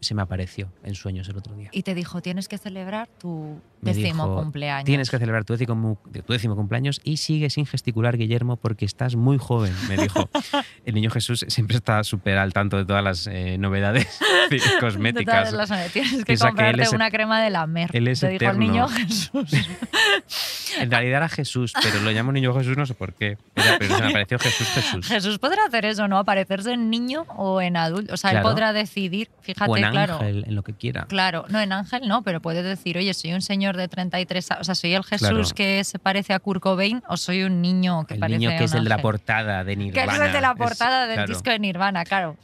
[0.00, 1.70] se me apareció en sueños el otro día.
[1.72, 4.84] Y te dijo, tienes que celebrar tu Me décimo dijo, cumpleaños.
[4.84, 9.16] Tienes que celebrar tu décimo, tu décimo cumpleaños y sigue sin gesticular, Guillermo, porque estás
[9.16, 10.28] muy joven, me dijo.
[10.84, 14.06] El niño Jesús siempre está súper al tanto de todas las eh, novedades
[14.50, 15.50] De cosméticas.
[15.50, 17.90] todas las- tienes que Piensa que comprarte es- una crema de la mer.
[17.92, 18.60] él es te dijo el eterno.
[18.66, 19.50] niño Jesús.
[20.78, 23.38] En realidad era Jesús, pero lo llamo niño Jesús no sé por qué.
[23.54, 25.06] Pero, pero se me apareció Jesús Jesús.
[25.08, 26.18] Jesús podrá hacer eso, ¿no?
[26.18, 28.14] Aparecerse en niño o en adulto.
[28.14, 28.48] O sea, Claro.
[28.48, 30.14] él podrá decidir, fíjate, claro.
[30.14, 31.06] ángel, en lo que quiera.
[31.06, 34.60] Claro, no, en Ángel no, pero puede decir, oye, soy un señor de 33 años,
[34.60, 35.44] o sea, soy el Jesús Claro.
[35.54, 38.64] que se parece a Kurt Cobain o soy un niño que El parece niño que
[38.64, 40.12] es el de la portada de Que Nirvana.
[40.14, 41.32] es el de la Es- portada del claro.
[41.32, 42.36] disco de Nirvana, claro.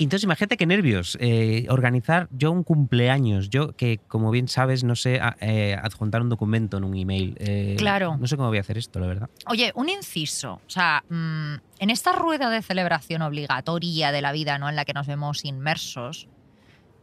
[0.00, 1.18] Entonces, imagínate qué nervios.
[1.20, 3.50] eh, organizar yo un cumpleaños.
[3.50, 7.34] Yo, que como bien sabes, no sé a- eh, adjuntar un documento en un email.
[7.40, 8.16] eh, Claro.
[8.16, 9.28] No sé cómo voy a hacer esto, la verdad.
[9.46, 10.60] Oye, un inciso.
[10.64, 14.68] O sea, mm, en esta rueda de celebración obligatoria de la vida, ¿no?
[14.68, 16.28] En la que nos vemos inmersos.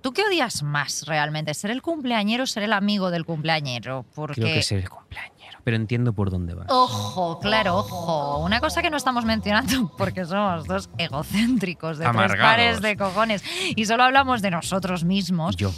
[0.06, 1.52] ¿Tú qué odias más realmente?
[1.56, 4.06] ¿Ser el cumpleañero o ser el amigo del cumpleañero?
[4.14, 4.40] Porque.
[4.40, 5.58] Creo que es el cumpleañero.
[5.64, 6.68] Pero entiendo por dónde va.
[6.70, 8.38] Ojo, claro, ojo.
[8.38, 12.52] Una cosa que no estamos mencionando porque somos dos egocéntricos de tres Amargados.
[12.52, 13.44] pares de cojones
[13.76, 15.56] y solo hablamos de nosotros mismos.
[15.56, 15.74] Yo.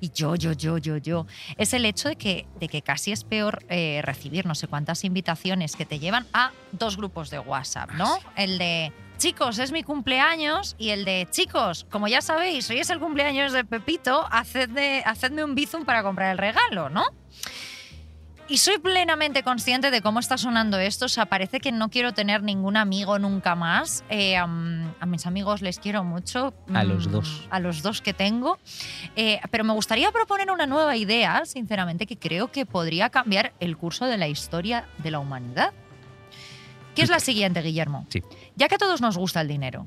[0.00, 1.26] Y yo, yo, yo, yo, yo.
[1.56, 5.04] Es el hecho de que, de que casi es peor eh, recibir no sé cuántas
[5.04, 8.12] invitaciones que te llevan a dos grupos de WhatsApp, ¿no?
[8.12, 12.78] Ah, El de chicos, es mi cumpleaños y el de chicos, como ya sabéis, hoy
[12.78, 17.04] es el cumpleaños de Pepito, hacedme, hacedme un bizum para comprar el regalo, ¿no?
[18.50, 21.04] Y soy plenamente consciente de cómo está sonando esto.
[21.04, 24.04] O sea, parece que no quiero tener ningún amigo nunca más.
[24.08, 26.54] Eh, a mis amigos les quiero mucho.
[26.72, 27.46] A los mm, dos.
[27.50, 28.58] A los dos que tengo.
[29.16, 33.76] Eh, pero me gustaría proponer una nueva idea, sinceramente, que creo que podría cambiar el
[33.76, 35.74] curso de la historia de la humanidad.
[36.94, 38.06] Que es la siguiente, Guillermo.
[38.08, 38.22] Sí.
[38.58, 39.86] Ya que a todos nos gusta el dinero,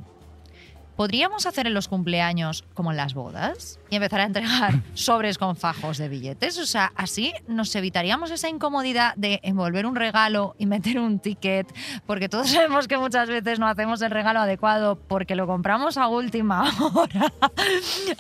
[0.96, 5.58] ¿podríamos hacer en los cumpleaños como en las bodas y empezar a entregar sobres con
[5.58, 6.58] fajos de billetes?
[6.58, 11.68] O sea, así nos evitaríamos esa incomodidad de envolver un regalo y meter un ticket,
[12.06, 16.08] porque todos sabemos que muchas veces no hacemos el regalo adecuado porque lo compramos a
[16.08, 17.34] última hora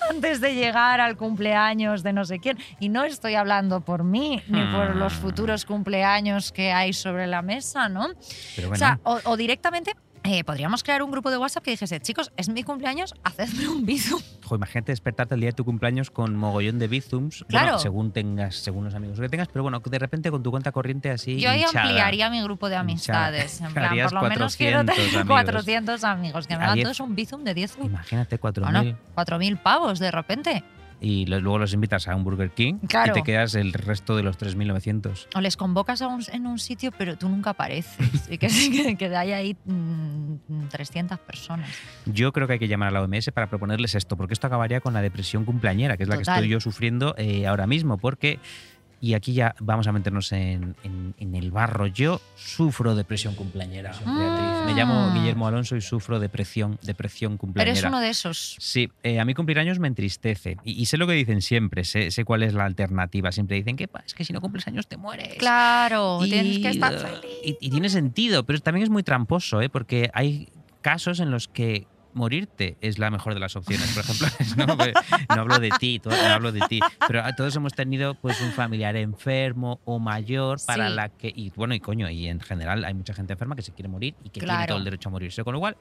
[0.10, 2.58] antes de llegar al cumpleaños de no sé quién.
[2.82, 5.22] Y no estoy hablando por mí ni por los Hmm.
[5.22, 8.10] futuros cumpleaños que hay sobre la mesa, ¿no?
[8.58, 8.76] Pero O bueno.
[8.76, 12.50] sea, o, o directamente eh, podríamos crear un grupo de WhatsApp que dijese, chicos, es
[12.50, 14.22] mi cumpleaños, hacedme un bizum.
[14.44, 17.46] Jo, imagínate despertarte el día de tu cumpleaños con mogollón de bizums.
[17.48, 17.68] Claro.
[17.68, 20.72] Bueno, según tengas, según los amigos que tengas, pero bueno, de repente con tu cuenta
[20.74, 21.40] corriente así.
[21.40, 21.84] Yo ahí hinchada.
[21.86, 23.28] ampliaría mi grupo de Hinchada.
[23.28, 23.62] amistades.
[23.62, 25.28] En plan, Harías por lo menos quiero 400 tener amigos.
[25.64, 26.48] 400 amigos.
[26.48, 27.88] Que me diez- todos un bizum de 10 euros.
[27.92, 30.64] Imagínate 4.000 Bueno, 4.000 pavos de repente.
[31.02, 33.12] Y luego los invitas a un Burger King Claro.
[33.12, 35.28] y te quedas el resto de los 3.900.
[35.36, 37.98] O les convocas a un- en un sitio, pero tú nunca apareces.
[38.30, 41.68] y que, que, que hay ahí mm, 300 personas.
[42.06, 44.80] Yo creo que hay que llamar a la OMS para proponerles esto, porque esto acabaría
[44.80, 48.40] con la depresión cumpleañera, que es la que estoy yo sufriendo eh, ahora mismo, porque,
[49.02, 53.92] y aquí ya vamos a meternos en, en- en el barro, yo sufro depresión cumpleañera.
[53.92, 54.66] Beatriz.
[54.68, 55.14] Me llamo Ah.
[55.14, 57.78] Guillermo Alonso y sufro depresión, depresión cumpleañera.
[57.80, 58.56] Eres uno de esos.
[58.60, 60.58] Sí, eh, a mí cumplir años me entristece.
[60.64, 63.32] Y, y sé lo que dicen siempre, sé, sé cuál es la alternativa.
[63.32, 65.36] Siempre dicen que "Pa, es que si no cumples años te mueres.
[65.40, 67.22] Claro, tienes que estar feliz.
[67.44, 69.70] y- y tiene sentido, pero también es muy tramposo, ¿eh?
[69.70, 70.50] porque hay
[70.82, 73.92] casos en los que morirte es la mejor de las opciones.
[73.94, 78.16] Por ejemplo, no, no hablo de ti, no hablo de ti, pero todos hemos tenido
[78.16, 80.96] pues un familiar enfermo o mayor para Sí.
[80.96, 83.72] la que y bueno y coño y en general hay mucha gente enferma que se
[83.74, 85.76] quiere morir y que tiene todo el derecho a morirse, con lo cual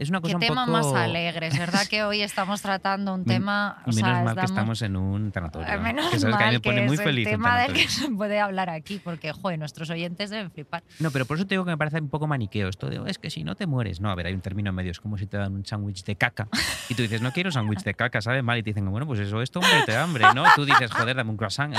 [0.00, 1.46] es una cosa Qué un tema poco más alegre.
[1.48, 3.82] Es verdad que hoy estamos tratando un tema.
[3.86, 5.68] o y menos sea, mal que estamos- en un tanatorio.
[5.72, 7.60] Eh, Menos que sabes que a mí mal me pone muy feliz el un tema
[7.60, 10.82] del que se puede hablar aquí, porque, joder, nuestros oyentes deben flipar.
[10.98, 13.06] No, pero por eso te digo que me parece un poco maniqueo esto de, "Oh,
[13.06, 14.00] es que si no te mueres.
[14.00, 16.16] No, a ver, hay un término medio, es como si te dan un sándwich de
[16.16, 16.48] caca
[16.88, 19.20] y tú dices, no quiero sándwich de caca, sabe mal, y te dicen, bueno, pues
[19.20, 20.44] eso, esto morirte de hambre, ¿no?
[20.56, 21.78] Tú dices, joder, dame un croissant, eh,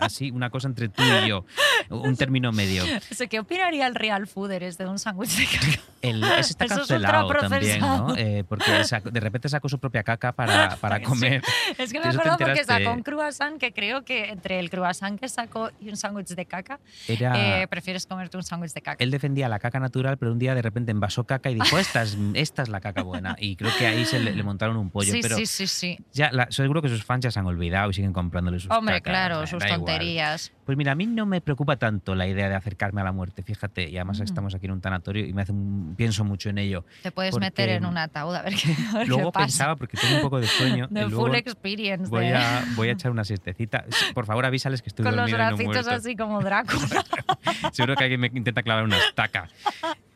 [0.00, 1.44] así, una cosa entre tú y yo,
[1.88, 2.84] un término medio.
[3.10, 5.82] O sea, ¿Qué opinaría el real fooder este de un sándwich de caca?
[6.02, 8.14] El, ese está cancelado también, ¿no?
[8.16, 8.64] Eh, porque
[9.12, 11.02] de repente sacó su propia caca para, para Sí.
[11.04, 11.42] comer.
[11.78, 15.18] Es que ¿De me acuerdo porque sacó un croissant que creo que entre el croissant
[15.18, 17.62] que sacó y un sándwich de caca, Era...
[17.62, 19.02] eh, prefieres comerte un sándwich de caca.
[19.02, 22.02] él defendía la caca natural, pero un día de repente envasó caca y dijo, esta
[22.02, 23.36] es, esta es la caca buena.
[23.38, 25.12] Y creo que ahí se le, le montaron un pollo.
[25.12, 25.98] sí, pero sí, sí, sí.
[26.12, 28.96] ya la- seguro que sus fans ya se han olvidado y siguen comprándole sus Hombre,
[29.00, 29.78] cacas, claro, sus igual.
[29.78, 30.52] tonterías.
[30.66, 33.42] Pues mira, a mí no me preocupa tanto la idea de acercarme a la muerte,
[33.42, 34.24] fíjate, y además Mm.
[34.24, 36.84] estamos aquí en un tanatorio y me hace un- pienso mucho en ello.
[37.02, 39.44] Te puedes Porque, meter en un ataúd a ver qué, a ver qué Luego pasa.
[39.46, 42.08] pensaba, porque tengo un poco de sueño, The luego full experience.
[42.08, 43.84] voy de- a, voy a echar una siestecita.
[44.14, 47.04] Por favor, avísales que estoy con los dormido y no bracitos así como Drácula.
[47.72, 49.48] Seguro que alguien me intenta clavar una estaca.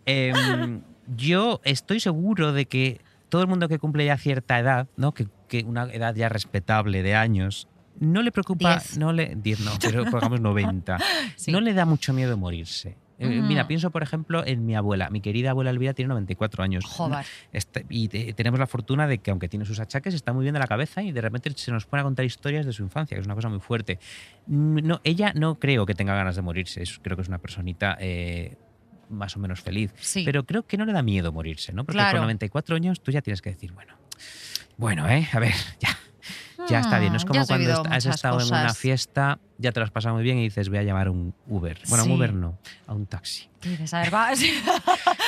[0.07, 0.83] Em,
[1.17, 5.13] yo estoy seguro de que todo el mundo que cumple ya cierta edad, ¿no?
[5.13, 7.69] que, que una edad ya respetable de años,
[8.01, 8.99] no le preocupa, Diez.
[8.99, 10.99] no le, 10 no, pero pongamos 90,
[11.37, 11.53] Sí.
[11.53, 12.97] no le da mucho miedo morirse.
[13.25, 13.49] Eh, Mm.
[13.49, 15.11] Mira, pienso por ejemplo en mi abuela.
[15.11, 16.85] Mi querida abuela Elvira tiene 94 años.
[16.85, 17.25] Joder.
[17.53, 20.55] Este- y te- tenemos la fortuna de que, aunque tiene sus achaques, está muy bien
[20.55, 23.15] de la cabeza y de repente se nos pone a contar historias de su infancia,
[23.17, 23.99] que es una cosa muy fuerte.
[24.47, 27.97] No, ella no creo que tenga ganas de morirse, es- creo que es una personita
[28.01, 28.57] eh,
[29.11, 29.93] más o menos feliz.
[30.01, 30.23] Sí.
[30.25, 31.85] Pero creo que no le da miedo morirse, ¿no?
[31.85, 32.19] Porque Claro.
[32.19, 33.95] con 94 años tú ya tienes que decir, bueno,
[34.77, 35.29] bueno, ¿eh?
[35.33, 35.91] A ver, ya.
[36.69, 39.71] Ya está bien, no es Mm, como has cuando has estado en una fiesta, ya
[39.73, 41.79] te lo has pasado muy bien y dices, voy a llamar un Uber.
[41.89, 42.11] Bueno, Sí.
[42.11, 43.93] un Uber no, a un taxi, ¿Qué dices?
[43.95, 44.31] A ver, va.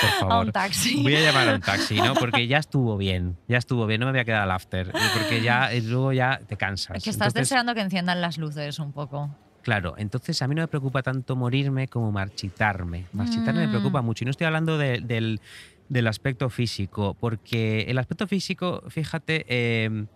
[0.01, 0.33] por favor.
[0.33, 1.03] A un taxi.
[1.03, 2.15] Voy a llamar a un taxi, ¿no?
[2.15, 5.43] Porque ya estuvo bien, ya estuvo bien, no me voy a quedar al after, porque
[5.43, 7.03] ya luego ya te cansas.
[7.03, 9.31] Que estás Entonces, deseando que enciendan las luces un poco.
[9.63, 13.07] Claro, entonces a mí no me preocupa tanto morirme como marchitarme.
[13.13, 13.71] Marchitarme me Mm.
[13.71, 14.23] preocupa mucho.
[14.23, 15.41] Y no estoy hablando de- del,
[15.89, 20.07] del aspecto físico, porque el aspecto físico, fíjate, eh,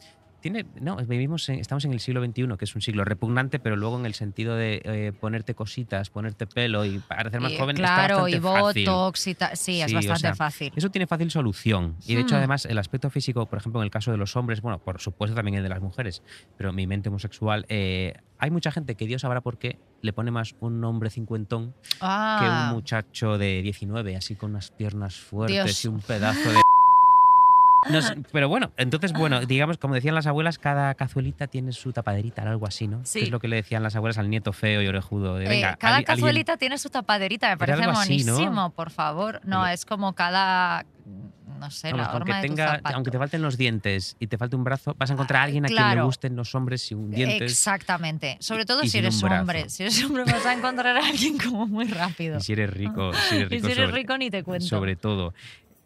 [0.40, 3.76] tiene, no, vivimos en- estamos en el siglo XXI, que es un siglo repugnante, pero
[3.76, 7.76] luego en el sentido de eh, ponerte cositas, ponerte pelo y parecer más Y, joven,
[7.76, 8.85] claro, está y bastante fácil.
[8.87, 9.57] botox y tal.
[9.57, 10.72] Sí, es Sí, o bastante sea, fácil.
[10.74, 11.96] Eso tiene fácil solución.
[12.07, 12.38] Y de hecho, Hmm.
[12.38, 15.35] además, el aspecto físico, por ejemplo, en el caso de los hombres, bueno, por supuesto
[15.35, 16.22] también el de las mujeres,
[16.57, 20.31] pero mi mente homosexual, eh, hay mucha gente que Dios sabrá por qué le pone
[20.31, 25.55] más un hombre cincuentón que Ah, un muchacho de 19, así con unas piernas fuertes
[25.64, 25.85] Dios.
[25.85, 26.57] y un pedazo de...
[28.33, 32.66] Pero bueno, entonces, bueno, digamos, como decían las abuelas, cada cazuelita tiene su tapaderita, algo
[32.66, 33.01] así, ¿no?
[33.05, 33.21] Sí.
[33.21, 35.37] Que es lo que le decían las abuelas al nieto feo y orejudo.
[35.37, 38.33] De, eh, venga, cada alguien- cazuelita tiene su tapaderita, me parece algo así, ¿no?
[38.35, 39.40] monísimo, por favor.
[39.45, 40.85] No, es como cada.
[41.59, 44.38] No sé, Vamos, la aunque, de tu tenga, aunque te falten los dientes y te
[44.38, 47.11] falte un brazo, vas a encontrar a alguien a quien le gusten los hombres sin
[47.11, 47.53] dientes.
[47.53, 48.38] Exactamente.
[48.40, 49.69] Sobre y- todo y si eres un hombre.
[49.69, 52.38] Si eres hombre vas a encontrar a alguien como muy rápido.
[52.38, 54.66] Y si eres rico, si eres Y rico, si eres sobre, rico ni te cuento.
[54.66, 55.35] sobre todo.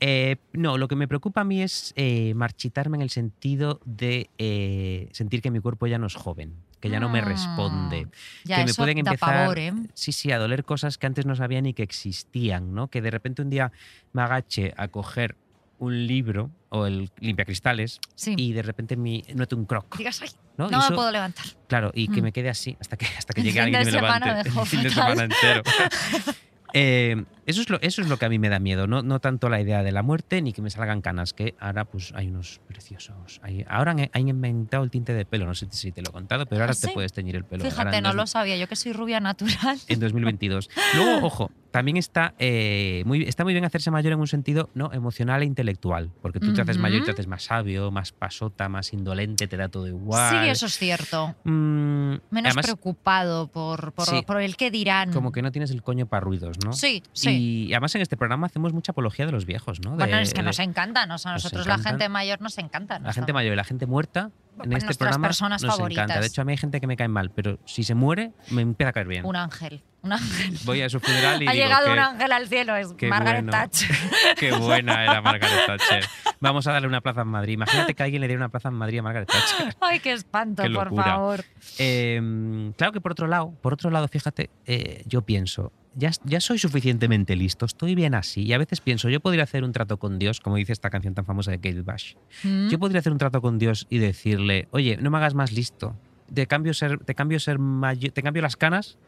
[0.01, 4.29] Eh, no, lo que me preocupa a mí es eh, marchitarme en el sentido de
[4.39, 8.09] eh, sentir que mi cuerpo ya no es joven, que ya no me Mm, responde.
[8.45, 9.73] Ya, que me eso pueden empezar pavor, ¿eh?
[9.95, 12.89] sí, sí, a doler cosas que antes no sabía ni que existían, ¿no?
[12.89, 13.73] Que de repente un día
[14.13, 15.37] me agache a coger
[15.79, 18.35] un libro o el limpiacristales Sí.
[18.37, 19.97] y de repente mi, note un croc.
[19.97, 20.29] Digas, "Ay,
[20.59, 20.69] ¿no?
[20.69, 21.45] Me puedo levantar.
[21.69, 22.25] Claro, y que Mm.
[22.25, 24.31] me quede así hasta que, hasta que llegue alguien y me levante.
[24.49, 25.63] El fin de semana entero.
[26.77, 29.21] Eh, Eso es, lo, eso es lo que a mí me da miedo, no, no
[29.21, 32.29] tanto la idea de la muerte ni que me salgan canas, que ahora pues hay
[32.29, 33.41] unos preciosos.
[33.43, 36.13] Hay- ahora han, han inventado el tinte de pelo, no sé si te lo he
[36.13, 37.65] contado, pero ahora ¿Ah, te puedes teñir el pelo.
[37.65, 38.57] Fíjate, no dos- lo sabía.
[38.57, 39.79] Yo que soy rubia natural.
[39.89, 40.71] en 2022.
[40.97, 44.93] Luego, ojo, también está, eh, muy, está muy bien hacerse mayor en un sentido no
[44.93, 48.69] emocional e intelectual, porque tú te haces mayor y te haces más sabio, más pasota,
[48.69, 50.45] más indolente, te da todo igual.
[50.45, 51.35] Sí, eso es cierto.
[51.45, 54.23] Mm, Menos además, preocupado por, por, Sí.
[54.27, 55.13] por el qué dirán.
[55.13, 56.73] como que no tienes el coño para ruidos, ¿no?
[56.73, 57.31] Sí, sí.
[57.31, 57.34] Y
[57.73, 59.93] además en este programa hacemos mucha apología de los viejos, ¿no?
[59.97, 61.11] bueno, De- es que de- nos encantan.
[61.11, 62.99] O sea, a nos nosotros la gente mayor nos encanta.
[62.99, 66.05] la gente mayor y la gente muerta en Pues este nuestras programa personas nos favoritas.
[66.05, 66.21] encanta.
[66.21, 68.63] De hecho, a mí hay gente que me cae mal, pero si se muere, me
[68.63, 69.25] empieza a caer bien.
[69.27, 69.83] Un ángel.
[70.03, 70.59] Un ángel.
[70.65, 72.77] Voy a su funeral y ha digo llegado que- un ángel al cielo.
[72.77, 73.51] Es Margaret bueno.
[73.53, 73.97] Thatcher.
[74.39, 76.05] Qué buena era Margaret Thatcher.
[76.41, 77.55] Vamos a darle una plaza en Madrid.
[77.55, 79.75] Imagínate que alguien le diera una plaza en Madrid a Margaret Thatcher.
[79.81, 81.43] Ay, qué espanto, Qué por favor.
[81.79, 86.41] Eh, claro que por otro lado, por otro lado, fíjate, eh, yo pienso, ya, ya
[86.41, 88.43] soy suficientemente listo, estoy bien así.
[88.43, 91.15] Y a veces pienso, yo podría hacer un trato con Dios, como dice esta canción
[91.15, 92.15] tan famosa de Kate Bush.
[92.43, 92.69] Mm.
[92.69, 95.97] Yo podría hacer un trato con Dios y decirle, oye, no me hagas más listo.
[96.33, 97.59] Te cambio, ser, te cambio, ser
[98.13, 98.99] te cambio las canas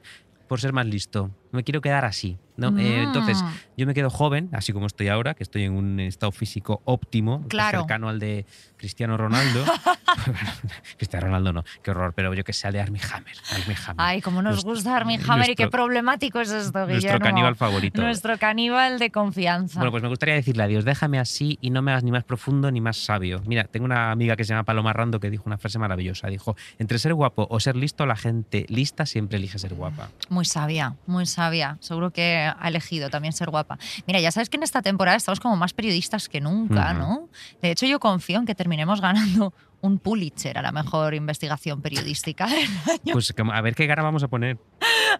[0.48, 1.30] por ser más listo.
[1.56, 2.38] Me quiero quedar así.
[2.58, 2.68] ¿no?
[2.78, 3.46] Eh, entonces, Mm.
[3.76, 7.44] yo me quedo joven, así como estoy ahora, que estoy en un estado físico óptimo,
[7.48, 7.80] Claro.
[7.80, 8.46] cercano al de
[8.78, 9.62] Cristiano Ronaldo.
[10.96, 13.34] Cristiano Ronaldo no, qué horror, pero yo que sé, al de Armie Hammer.
[13.52, 13.96] Armie Hammer.
[13.98, 17.24] Ay, cómo nos Nuestro- gusta Armie Hammer y qué nuestro- problemático es esto, Nuestro Guillermo.
[17.26, 18.00] caníbal favorito.
[18.00, 19.78] Nuestro caníbal de confianza.
[19.80, 22.24] Bueno, pues me gustaría decirle a Dios, déjame así y no me hagas ni más
[22.24, 23.42] profundo ni más sabio.
[23.46, 26.28] Mira, tengo una amiga que se llama Paloma Rando que dijo una frase maravillosa.
[26.28, 30.08] Dijo, entre ser guapo o ser listo, la gente lista siempre elige ser guapa.
[30.30, 31.45] Muy sabia, muy sabia.
[31.80, 33.78] Seguro que ha elegido también ser guapa.
[34.06, 36.92] Mira, ya sabes que en esta temporada estamos como más periodistas que nunca.
[36.92, 37.28] ¿no?
[37.62, 39.52] De hecho, yo confío en que terminemos ganando
[39.86, 43.12] un Pulitzer a la mejor investigación periodística del año.
[43.12, 44.58] Pues a ver qué cara vamos a poner.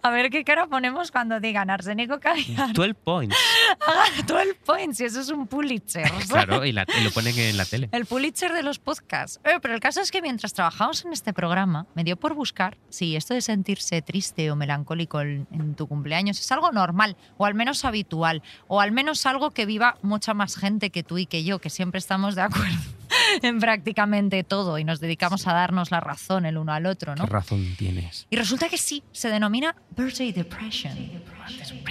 [0.03, 2.73] A ver qué cara ponemos cuando digan arsénico caviar.
[2.73, 3.37] 12 points.
[4.27, 6.11] 12 points, y eso es un Pulitzer.
[6.29, 7.89] Claro, y, la- y lo ponen en la tele.
[7.93, 9.41] El Pulitzer de los podcasts.
[9.45, 12.77] Eh, pero el caso es que mientras trabajamos en este programa, me dio por buscar
[12.91, 17.47] si esto de sentirse triste o melancólico en, en tu cumpleaños es algo normal, o
[17.47, 21.27] al menos habitual, o al menos algo que viva mucha más gente que tú y
[21.27, 22.77] que yo, que siempre estamos de acuerdo
[23.43, 27.25] en prácticamente todo y nos dedicamos a darnos la razón el uno al otro, ¿no?
[27.25, 28.27] ¿Qué razón tienes?
[28.31, 30.95] Y resulta que sí, se denomina birthday depression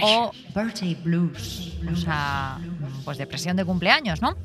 [0.02, 2.58] o birthday blues, o sea,
[3.04, 4.36] pues depresión de cumpleaños, ¿no?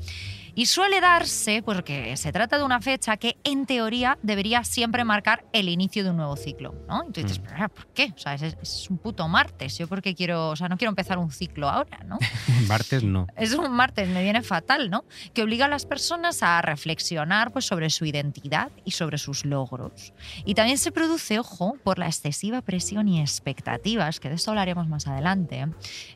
[0.54, 5.44] Y suele darse porque se trata de una fecha que en teoría debería siempre marcar
[5.52, 7.04] el inicio de un nuevo ciclo, ¿no?
[7.08, 7.44] Y tú dices, Mm.
[7.48, 8.12] ¿pero por qué?
[8.14, 11.18] O sea, es, es un puto martes, yo porque quiero, o sea, no quiero empezar
[11.18, 12.18] un ciclo ahora, ¿no?
[12.68, 13.26] Martes no.
[13.36, 15.04] Es un martes, me viene fatal, ¿no?
[15.32, 20.12] Que obliga a las personas a reflexionar pues, sobre su identidad y sobre sus logros.
[20.44, 24.88] Y también se produce, ojo, por la excesiva presión y expectativas, que de esto hablaremos
[24.88, 25.66] más adelante,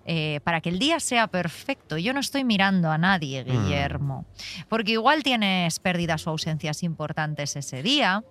[0.04, 1.96] eh, para que el día sea perfecto.
[1.98, 4.25] Yo no estoy mirando a nadie, Mm.
[4.68, 8.22] Porque igual tienes pérdidas o ausencias importantes ese día,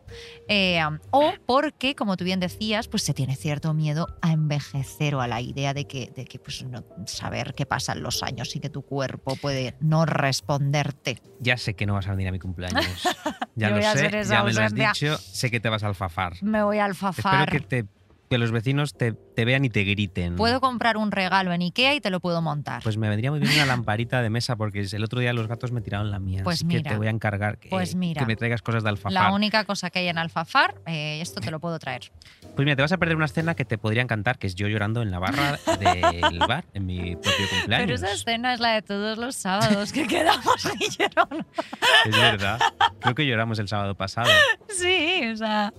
[0.48, 0.82] eh,
[1.12, 5.28] o porque, como tú bien decías, pues se tiene cierto miedo a envejecer o a
[5.28, 8.70] la idea de que, de que pues, no, saber qué pasan los años y que
[8.70, 11.22] tu cuerpo puede no responderte.
[11.40, 12.86] Ya sé que no vas a venir a mi cumpleaños.
[13.58, 15.18] Ya lo a sé, ya me lo has dicho.
[15.18, 16.34] Sé que te vas al fafar.
[16.44, 17.50] Me voy al Espero fafar.
[17.50, 17.86] que, te,
[18.36, 20.36] que los vecinos te, te vean y te griten.
[20.36, 22.84] Puedo comprar un regalo en Ikea y te lo puedo montar.
[22.84, 25.72] Pues me vendría muy bien una lamparita de mesa porque el otro día los gatos
[25.72, 26.42] me tiraron la mía.
[26.44, 26.92] Pues así que mira.
[26.92, 28.20] te voy a encargar que, Pues mira.
[28.20, 29.14] que me traigas cosas de alfafar.
[29.14, 32.12] la única cosa que hay en Alfafar, eh, esto te lo puedo traer.
[32.42, 34.68] Pues mira, te vas a perder una escena que te podría encantar, que es yo
[34.68, 37.86] llorando en la barra del bar, en mi propio cumpleaños.
[37.86, 41.46] Pero esa escena es la de todos los sábados que quedamos, Guillermo.
[42.06, 42.60] Es verdad.
[43.00, 44.30] Creo que lloramos el sábado pasado.
[44.68, 45.74] Sí, o sea.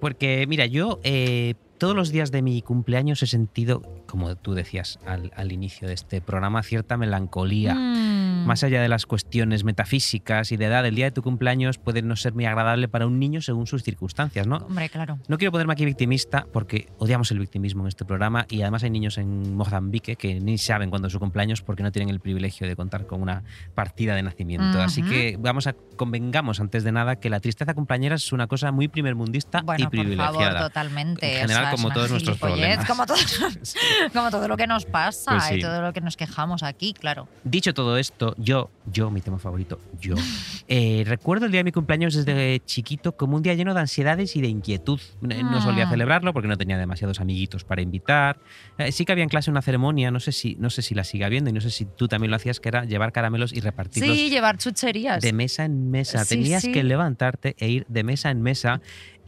[0.00, 4.98] Porque, mira, yo eh, todos los días de mi cumpleaños he sentido, como tú decías
[5.06, 7.74] al, al inicio de este programa, cierta melancolía.
[7.74, 11.78] mm, Más allá de las cuestiones metafísicas y de edad, el día de tu cumpleaños
[11.78, 14.56] puede no ser muy agradable para un niño según sus circunstancias, ¿no?
[14.58, 15.18] Hombre, claro.
[15.28, 18.90] No quiero ponerme aquí victimista porque odiamos el victimismo en este programa y además hay
[18.90, 22.66] niños en Mozambique que ni saben cuándo es su cumpleaños porque no tienen el privilegio
[22.66, 23.42] de contar con una
[23.74, 24.80] partida de nacimiento.
[24.80, 28.72] Así que vamos a convengamos antes de nada que la tristeza cumpleañera es una cosa
[28.72, 30.60] muy primermundista Bueno, y por favor, privilegiada.
[30.60, 31.26] totalmente.
[31.34, 32.86] En general, o sea, es como todos nuestros problemas.
[32.86, 33.16] Como todo,
[34.14, 35.54] como todo lo que nos pasa Pues sí.
[35.56, 37.28] y todo lo que nos quejamos aquí, claro.
[37.44, 40.14] Dicho todo esto, yo, yo, mi tema favorito, yo.
[40.68, 44.36] Eh, recuerdo el día de mi cumpleaños desde chiquito como un día lleno de ansiedades
[44.36, 45.00] y de inquietud.
[45.28, 45.90] Eh, No solía Ah.
[45.90, 48.38] celebrarlo porque no tenía demasiados amiguitos para invitar.
[48.78, 51.04] Eh, sí que había en clase una ceremonia, no sé si, no sé si la
[51.04, 53.60] sigue habiendo y no sé si tú también lo hacías, que era llevar caramelos y
[53.60, 55.22] repartirlos Sí, llevar chucherías.
[55.22, 56.24] de mesa en mesa.
[56.24, 56.72] Sí, Tenías sí.
[56.72, 58.80] que levantarte e ir de mesa en mesa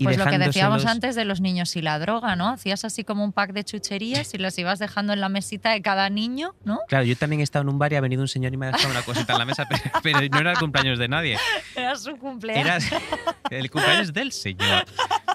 [0.03, 2.49] y Pues lo que decíamos antes de los niños y la droga, ¿no?
[2.49, 5.83] Hacías así como un pack de chucherías y las ibas dejando en la mesita de
[5.83, 6.81] cada niño, ¿no?
[6.89, 8.67] Claro, yo también he estado en un bar y ha venido un señor y me
[8.67, 9.67] ha dejado una cosita en la mesa,
[10.03, 11.39] pero, pero no era el cumpleaños de nadie.
[11.75, 12.85] Era su cumpleaños.
[13.51, 14.85] Era el cumpleaños del señor.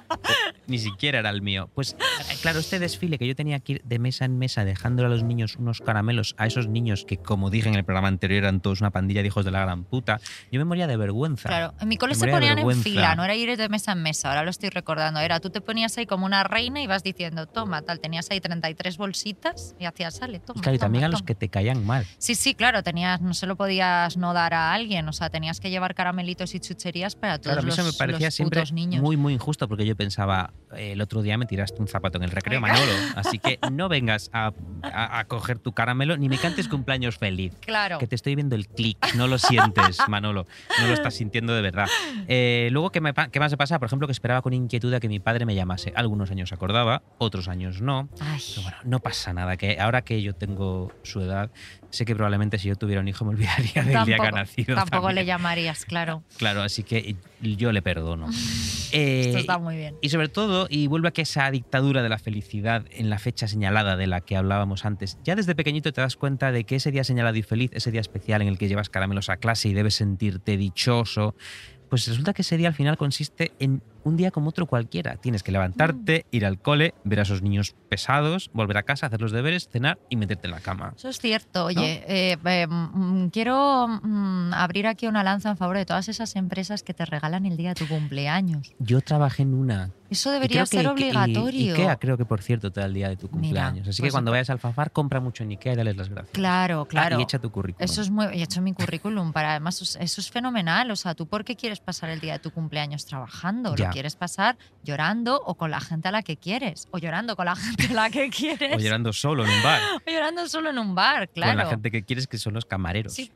[0.67, 1.69] Ni siquiera era el mío.
[1.73, 1.95] Pues
[2.41, 5.23] claro, este desfile que yo tenía que ir de mesa en mesa dejándole a los
[5.23, 8.81] niños unos caramelos, a esos niños que, como dije en el programa anterior, eran todos
[8.81, 10.19] una pandilla de hijos de la gran puta,
[10.51, 11.47] yo me moría de vergüenza.
[11.49, 14.29] Claro, en mi cole se ponían en fila, no era ir de mesa en mesa,
[14.29, 15.19] ahora lo estoy recordando.
[15.19, 18.41] Era tú te ponías ahí como una reina y vas diciendo, toma, tal, tenías ahí
[18.41, 20.59] 33 bolsitas y hacías, sale, toma.
[20.59, 21.25] Y claro, y también toma, a los toma".
[21.27, 22.05] que te caían mal.
[22.17, 25.59] Sí, sí, claro, tenías, no se lo podías no dar a alguien, o sea, tenías
[25.59, 28.33] que llevar caramelitos y chucherías para todos Claro, a mí los, eso me parecía los
[28.35, 29.01] siempre niños.
[29.01, 32.23] muy, muy injusto porque yo pensaba, eh, el otro día me tiraste un zapato en
[32.23, 32.61] el recreo.
[32.61, 37.17] Manolo, así que no vengas a, a- a coger tu caramelo ni me cantes cumpleaños
[37.17, 37.53] feliz.
[37.61, 37.97] Claro.
[37.99, 40.47] Que te estoy viendo el clic, no lo sientes, Manolo,
[40.79, 41.87] no lo estás sintiendo de verdad.
[42.27, 43.79] Eh, luego, ¿qué, me qué más me pasa?
[43.79, 45.91] Por ejemplo, que esperaba con inquietud a que mi padre me llamase.
[45.95, 48.07] Algunos años acordaba, otros años no.
[48.19, 51.49] Ay, Pero bueno, no pasa nada, que ahora que yo tengo su edad,
[51.97, 54.75] sé que probablemente si yo tuviera un hijo me olvidaría del día que ha nacido.
[54.75, 55.25] tampoco le también.
[55.27, 56.23] llamarías, claro.
[56.37, 58.27] Claro, así que yo le perdono.
[58.93, 59.95] Eh, Esto está muy bien.
[60.01, 63.45] y sobre todo, y vuelve a que esa dictadura de la felicidad en la fecha
[63.49, 66.89] señalada de la que hablábamos antes, ya desde pequeñito te das cuenta de que ese
[66.91, 69.73] día señalado y feliz, ese día especial en el que llevas caramelos a clase y
[69.73, 71.35] debes sentirte dichoso,
[71.89, 75.15] pues resulta que ese día al final consiste en un día como otro cualquiera.
[75.17, 79.21] Tienes que levantarte, ir al cole, ver a esos niños pesados, volver a casa, hacer
[79.21, 80.93] los deberes, cenar y meterte en la cama.
[80.95, 81.65] Eso es cierto.
[81.65, 86.35] Oye, eh, eh, mm, quiero mm, abrir aquí una lanza en favor de todas esas
[86.35, 88.73] empresas que te regalan el día de tu cumpleaños.
[88.79, 91.73] Yo trabajé en una Eso Y debería que ser Ike- y- obligatorio.
[91.75, 93.87] Ikea creo que, por cierto, te da el día de tu cumpleaños.
[93.89, 96.31] Así que pues- cuando vayas al Fafar, compra mucho en Ikea y dales las gracias.
[96.33, 97.19] Claro, Ah, claro.
[97.19, 97.83] y echa tu currículum.
[97.83, 98.25] Eso es muy.
[98.27, 99.81] He hecho mi currículum para además.
[99.81, 100.89] Eso eso es fenomenal.
[100.91, 103.75] O sea, ¿tú por qué quieres pasar el día de tu cumpleaños trabajando?
[103.75, 103.87] Ya.
[103.87, 106.87] ¿Lo quieres pasar llorando o con la gente a la que quieres?
[106.91, 108.75] O llorando con la gente a la que quieres.
[108.75, 109.81] O llorando solo en un bar.
[110.05, 111.53] O llorando solo en un bar, claro.
[111.53, 113.13] Con la gente que quieres, que son los camareros.
[113.13, 113.31] Sí.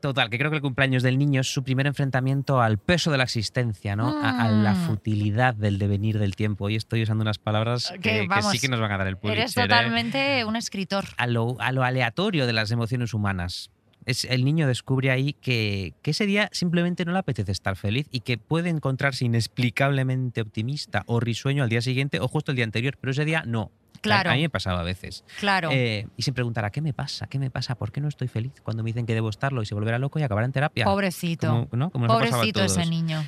[0.00, 3.18] Total, que creo que el cumpleaños del niño es su primer enfrentamiento al peso de
[3.18, 4.16] la existencia, ¿no?
[4.22, 4.86] A, a la Mm.
[4.86, 6.68] futilidad del devenir del tiempo.
[6.70, 9.38] Y estoy usando unas palabras Que, que, sí que nos van a dar el Pulitzer.
[9.40, 9.62] Eres ¿eh?
[9.62, 11.04] totalmente un escritor.
[11.16, 13.70] a lo, a lo aleatorio de las emociones humanas.
[14.08, 18.08] Es, el niño descubre ahí que, que ese día simplemente no le apetece estar feliz
[18.10, 22.64] y que puede encontrarse inexplicablemente optimista o risueño al día siguiente o justo el día
[22.64, 23.70] anterior, pero ese día no.
[24.00, 24.30] Claro.
[24.30, 25.24] A, a mí me pasaba a veces.
[25.40, 25.70] Claro.
[25.72, 27.26] Eh, y se preguntará, ¿qué me pasa?
[27.26, 27.74] ¿Qué me pasa?
[27.74, 28.52] ¿Por qué no estoy feliz?
[28.62, 30.84] Cuando me dicen que debo estarlo y se volverá loco y acabará en terapia.
[30.84, 31.48] Pobrecito.
[31.48, 31.90] Como, ¿no?
[31.90, 33.24] Como nos ha pasado a Pobrecito ese niño.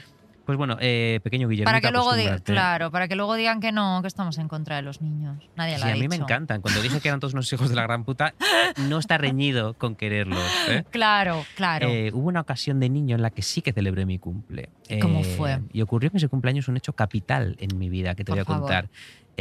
[0.50, 1.68] Pues bueno, eh, pequeño Guillermo.
[1.68, 4.74] Para que luego digan, claro, para que luego digan que no, que estamos en contra
[4.74, 5.38] de los niños.
[5.54, 6.60] Nadie Sí, lo ha a mí me encantan.
[6.60, 8.34] Cuando dije que eran todos unos hijos de la gran puta,
[8.88, 10.42] no está reñido con quererlos.
[10.68, 10.82] ¿eh?
[10.90, 11.86] Claro, claro.
[11.88, 14.70] Eh, hubo una ocasión de niño en la que sí que celebré mi cumple.
[15.00, 15.60] ¿Cómo fue?
[15.72, 18.42] Y ocurrió en ese cumpleaños un hecho capital en mi vida que te Por voy
[18.42, 18.60] a favor.
[18.62, 18.88] contar.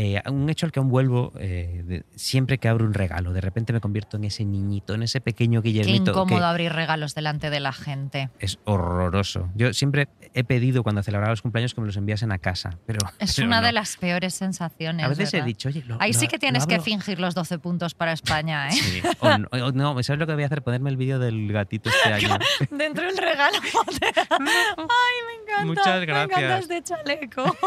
[0.01, 3.33] Eh, un hecho al que aún vuelvo eh, de- siempre que abro un regalo.
[3.33, 6.11] De repente me convierto en ese niñito, en ese pequeño Qué Guillermito.
[6.11, 8.29] incómodo que abrir regalos delante de la gente.
[8.39, 9.49] es horroroso.
[9.55, 12.77] Yo siempre he pedido cuando celebraba los cumpleaños que me los enviasen a casa.
[12.85, 13.67] Pero, Es pero una no.
[13.67, 15.05] de las peores sensaciones.
[15.05, 17.59] A veces he dicho, oye, lo- Ahí lo- sí que tienes que fingir los 12
[17.59, 18.71] puntos para España, ¿eh?
[18.71, 19.01] Sí.
[19.19, 20.61] O no, o no, ¿sabes lo que voy a hacer?
[20.61, 22.37] Ponerme el vídeo del gatito este año.
[22.71, 23.57] Dentro de un regalo.
[24.29, 25.65] Ay, me encanta.
[25.65, 26.61] Muchas Me encanta gracias.
[26.61, 27.57] este chaleco.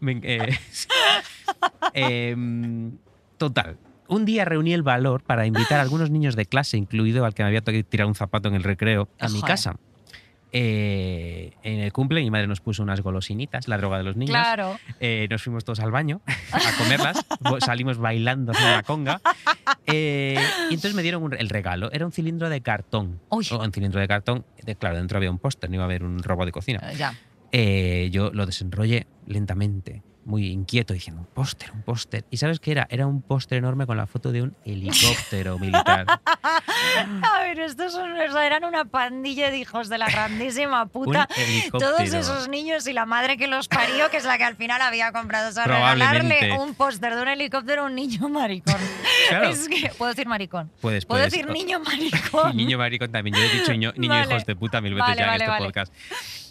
[0.00, 0.58] Me- eh,
[1.94, 2.92] em,
[3.38, 3.78] total.
[4.08, 7.42] Un día reuní el valor para invitar a algunos niños de clase, incluido al que
[7.42, 9.46] me había tirado un zapato en el recreo, a mi Joder.
[9.46, 9.76] casa.
[10.52, 14.30] Eh, en el cumple mi madre nos puso unas golosinitas, la droga de los niños.
[14.30, 14.78] Claro.
[15.00, 16.22] Eh, nos fuimos todos al baño
[16.52, 17.26] a comerlas,
[17.64, 19.20] salimos bailando haciendo la conga.
[19.86, 20.38] Eh,
[20.70, 21.90] y entonces me dieron un- el regalo.
[21.92, 23.20] Era un cilindro de cartón.
[23.28, 23.44] Uy.
[23.50, 24.46] O un cilindro de cartón.
[24.64, 26.92] De, claro, dentro había un póster, no iba a haber un robot de cocina.
[26.92, 27.12] Ya.
[28.10, 32.24] Yo lo desenrollé lentamente, muy inquieto, diciendo, un póster, un póster.
[32.30, 32.86] ¿Y sabes qué era?
[32.90, 36.06] Era un póster enorme con la foto de un helicóptero militar.
[37.22, 41.28] A ver, estos son, o sea, eran una pandilla de hijos de la grandísima puta.
[41.70, 44.82] Todos esos niños y la madre que los parió, que es la que al final
[44.82, 48.74] había comprado, o sea, regalarle un póster de un helicóptero a un niño maricón.
[49.28, 49.48] Claro.
[49.48, 50.70] Es que, ¿puedo decir maricón?
[50.80, 51.32] Puedes, ¿Puedo puedes.
[51.32, 52.56] decir O- niño Y maricón?
[52.56, 53.34] niño maricón también.
[53.34, 54.30] Yo he dicho niño, niño Vale.
[54.30, 55.92] hijos de puta mil veces Vale, ya vale, en este podcast.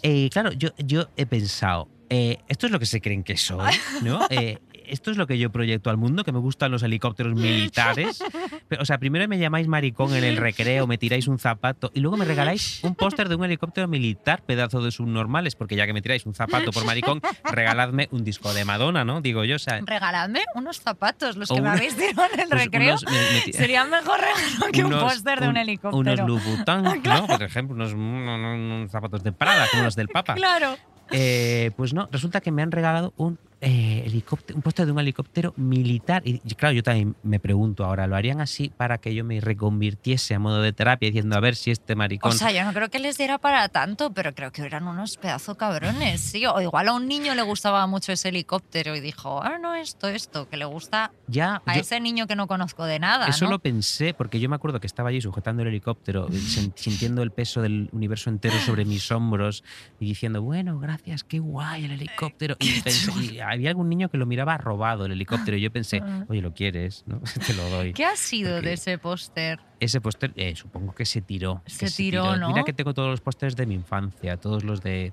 [0.02, 3.72] Eh, claro, yo, yo he pensado, eh, esto es lo que se creen que soy,
[4.02, 4.20] ¿no?
[4.30, 8.22] Eh, esto es lo que yo proyecto al mundo, que me gustan los helicópteros militares.
[8.68, 11.98] Pero, o sea, primero me llamáis maricón en el recreo, me tiráis un zapato y
[11.98, 15.92] luego me regaláis un póster de un helicóptero militar, pedazo de subnormales, porque ya que
[15.92, 19.20] me tiráis un zapato por maricón, regaladme un disco de Madonna, ¿no?
[19.20, 22.64] Digo yo, o sea, Regaladme unos zapatos, los que me habéis tirado en el pues
[22.66, 22.90] recreo.
[22.90, 25.98] unos- me- me ti- Sería mejor regalo que un póster de un, un- helicóptero.
[25.98, 27.26] Unos Louboutin, ¿no?
[27.26, 30.34] Por ejemplo, unos, unos- unos zapatos de Prada, como los del Papa.
[30.34, 30.76] Claro.
[31.10, 34.98] Eh, pues no, resulta que me han regalado un eh, helicóptero, un póster de un
[35.00, 36.22] helicóptero militar.
[36.24, 40.34] Y claro, yo también me pregunto ahora, ¿lo harían así para que yo me reconvirtiese
[40.34, 42.32] a modo de terapia diciendo a ver si este maricón...
[42.32, 45.16] O sea, yo no creo que les diera para tanto, pero creo que eran unos
[45.16, 46.44] pedazo cabrones, sí.
[46.46, 50.08] O igual a un niño le gustaba mucho ese helicóptero y dijo, ah, no, esto,
[50.08, 53.46] esto, que le gusta ya, a yo- ese niño que no conozco de nada, Eso
[53.46, 53.52] ¿no?
[53.52, 57.30] lo pensé porque yo me acuerdo que estaba allí sujetando el helicóptero, sen- sintiendo el
[57.30, 59.64] peso del universo entero sobre mis hombros
[59.98, 62.56] y diciendo, bueno, gracias, qué guay el helicóptero.
[62.66, 66.40] Y, pensé- había algún niño que lo miraba robado el helicóptero y yo pensé, oye,
[66.42, 67.04] ¿lo quieres?
[67.06, 67.20] ¿no?
[67.46, 67.92] Te lo doy.
[67.92, 69.60] ¿Qué ha sido Porque- de ese póster?
[69.80, 71.62] Ese póster, eh, supongo que se tiró.
[71.66, 72.48] Se que tiró, ¿no?
[72.48, 75.12] Mira que tengo todos los pósters de mi infancia, todos los de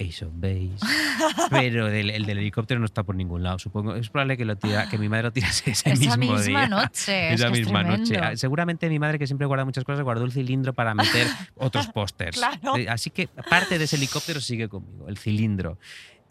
[0.00, 0.70] Ace of Base.
[1.50, 3.58] pero el del helicóptero no está por ningún lado.
[3.58, 6.60] Supongo, es probable que, lo tira, que mi madre lo tirase ese Esa mismo misma
[6.60, 6.68] día.
[6.68, 7.28] noche.
[7.32, 8.18] es Esa es misma noche.
[8.18, 11.26] Ah, Seguramente mi madre, que siempre guarda muchas cosas, guardó el cilindro para meter
[11.56, 12.36] otros pósters.
[12.36, 12.76] Claro.
[12.76, 15.78] Eh, Así que parte de ese helicóptero sigue conmigo, el cilindro.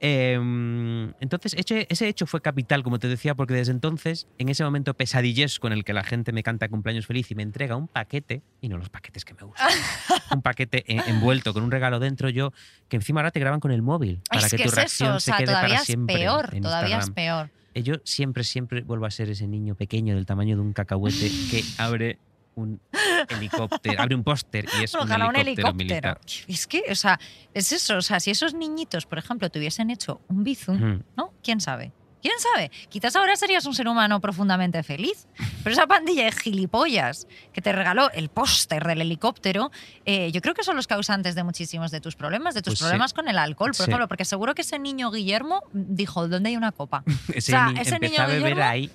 [0.03, 4.63] Em, entonces, ese, ese hecho fue capital, como te decía, porque desde entonces, en ese
[4.63, 7.87] momento pesadillesco en el que la gente me canta cumpleaños feliz y me entrega un
[7.87, 9.67] paquete, y no los paquetes que me gustan,
[10.35, 12.51] un paquete en- envuelto con un regalo dentro, yo,
[12.89, 15.09] que encima ahora te graban con el móvil, para es que, que tu es reacción
[15.09, 16.15] eso, o se sea, quede todavía para es siempre.
[16.15, 17.49] peor, todavía es peor.
[17.75, 21.29] Eh, Yo siempre, siempre vuelvo a ser ese niño pequeño del tamaño de un cacahuete
[21.51, 22.17] que abre
[22.55, 22.81] un
[23.29, 25.73] helicóptero, abre un póster y es un Ojalá un helicóptero, helicóptero.
[25.73, 26.21] militar.
[26.47, 27.19] Es que, o sea,
[27.53, 27.97] es eso.
[27.97, 31.03] O sea, si esos niñitos, por ejemplo, te hubiesen hecho un bizum.
[31.15, 31.33] ¿no?
[31.43, 31.91] ¿Quién sabe?
[32.21, 32.69] ¿Quién sabe?
[32.89, 35.27] Quizás ahora serías un ser humano profundamente feliz.
[35.63, 39.71] Pero esa pandilla de gilipollas que te regaló el póster del helicóptero,
[40.05, 42.79] eh, yo creo que son los causantes de muchísimos de tus problemas, de tus Pues
[42.79, 42.83] sí.
[42.85, 43.83] problemas con el alcohol, por Sí.
[43.89, 47.03] ejemplo, porque seguro que ese niño Guillermo dijo, ¿dónde hay una copa?
[47.33, 48.91] Ese, sea, ni- ese niño a Guillermo- ahí.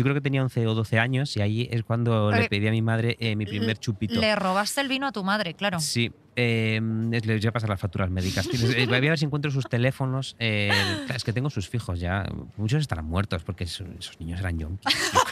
[0.00, 2.66] Yo creo que tenía 11 o 12 años y ahí es cuando Eh, le pedí
[2.66, 4.18] a mi madre eh, mi primer chupito.
[4.18, 5.78] Le robaste el vino a tu madre, claro.
[5.78, 8.48] Sí, eh, voy a pasar las facturas médicas.
[8.50, 10.36] Eh, Voy a ver si encuentro sus teléfonos.
[10.38, 10.70] eh,
[11.04, 12.24] claro, es que tengo sus fijos ya.
[12.56, 14.94] Muchos estarán muertos porque esos, esos niños eran yonkis.
[15.12, 15.20] yo.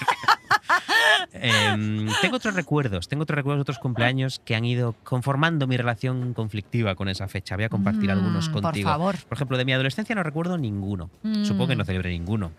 [1.33, 5.77] Em, tengo otros recuerdos, tengo otros recuerdos de otros cumpleaños que han ido conformando mi
[5.77, 7.55] relación conflictiva con esa fecha.
[7.55, 8.89] Voy a compartir Mm, algunos por contigo.
[8.89, 9.17] favor.
[9.29, 11.11] Por ejemplo, de mi adolescencia no recuerdo ninguno.
[11.43, 11.87] Supongo que no Mm.
[11.87, 12.53] celebré ninguno.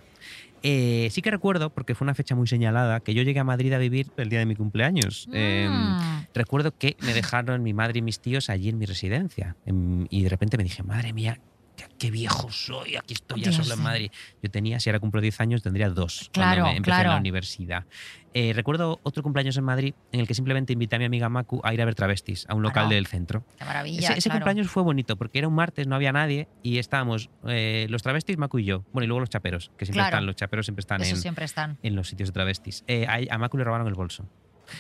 [0.62, 3.72] Eh, sí que recuerdo, porque fue una fecha muy señalada, que yo llegué a Madrid
[3.74, 5.28] a vivir el día de mi cumpleaños.
[5.32, 6.28] Em, Mm.
[6.34, 9.56] recuerdo que me dejaron mi madre y mis tíos allí en mi residencia.
[9.66, 11.40] Em, y de repente me dije, madre mía,
[11.88, 13.82] qué, qué viejo soy, aquí estoy ya solo en.
[13.82, 14.12] Madrid.
[14.42, 17.18] Yo tenía, si ahora cumplo 10 años, tendría dos Claro, cuando me empecé en la
[17.18, 17.86] universidad.
[18.34, 21.62] Eh, recuerdo otro cumpleaños en Madrid en el que simplemente invité a mi amiga Macu
[21.64, 22.90] a ir a ver travestis a un local Claro.
[22.96, 23.44] del centro.
[23.58, 24.14] Qué maravilla.
[24.14, 28.04] Ese, cumpleaños fue bonito porque era un martes, no había nadie y estábamos eh, los
[28.04, 28.84] travestis, Macu y yo.
[28.94, 31.46] Bueno, y luego los chaperos, que siempre están, los chaperos siempre están Esos en, siempre
[31.46, 31.80] están.
[31.82, 32.84] en los sitios de travestis.
[32.88, 34.30] Eh, a, a Macu le robaron el bolso.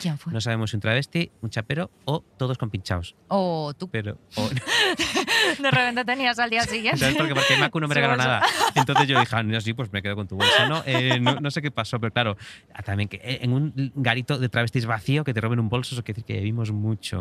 [0.01, 0.31] ¿Quién fue?
[0.33, 3.15] No sabemos si un travesti, un chapero o todos con pinchados.
[3.27, 4.17] O tú Pero,
[5.59, 6.99] de repente tenías al día siguiente.
[6.99, 7.35] ¿Sabes por qué?
[7.35, 8.41] Porque Macu no me regaló nada.
[8.75, 10.67] Entonces yo dije, ah, no, sí, pues me quedo con tu bolso.
[10.67, 12.37] No, Eh, no, no sé qué pasó, pero claro,
[12.73, 15.95] ah, también que eh, en un garito de travestis vacío que te roben un bolso,
[15.95, 17.19] eso quiere decir que vivimos mucho.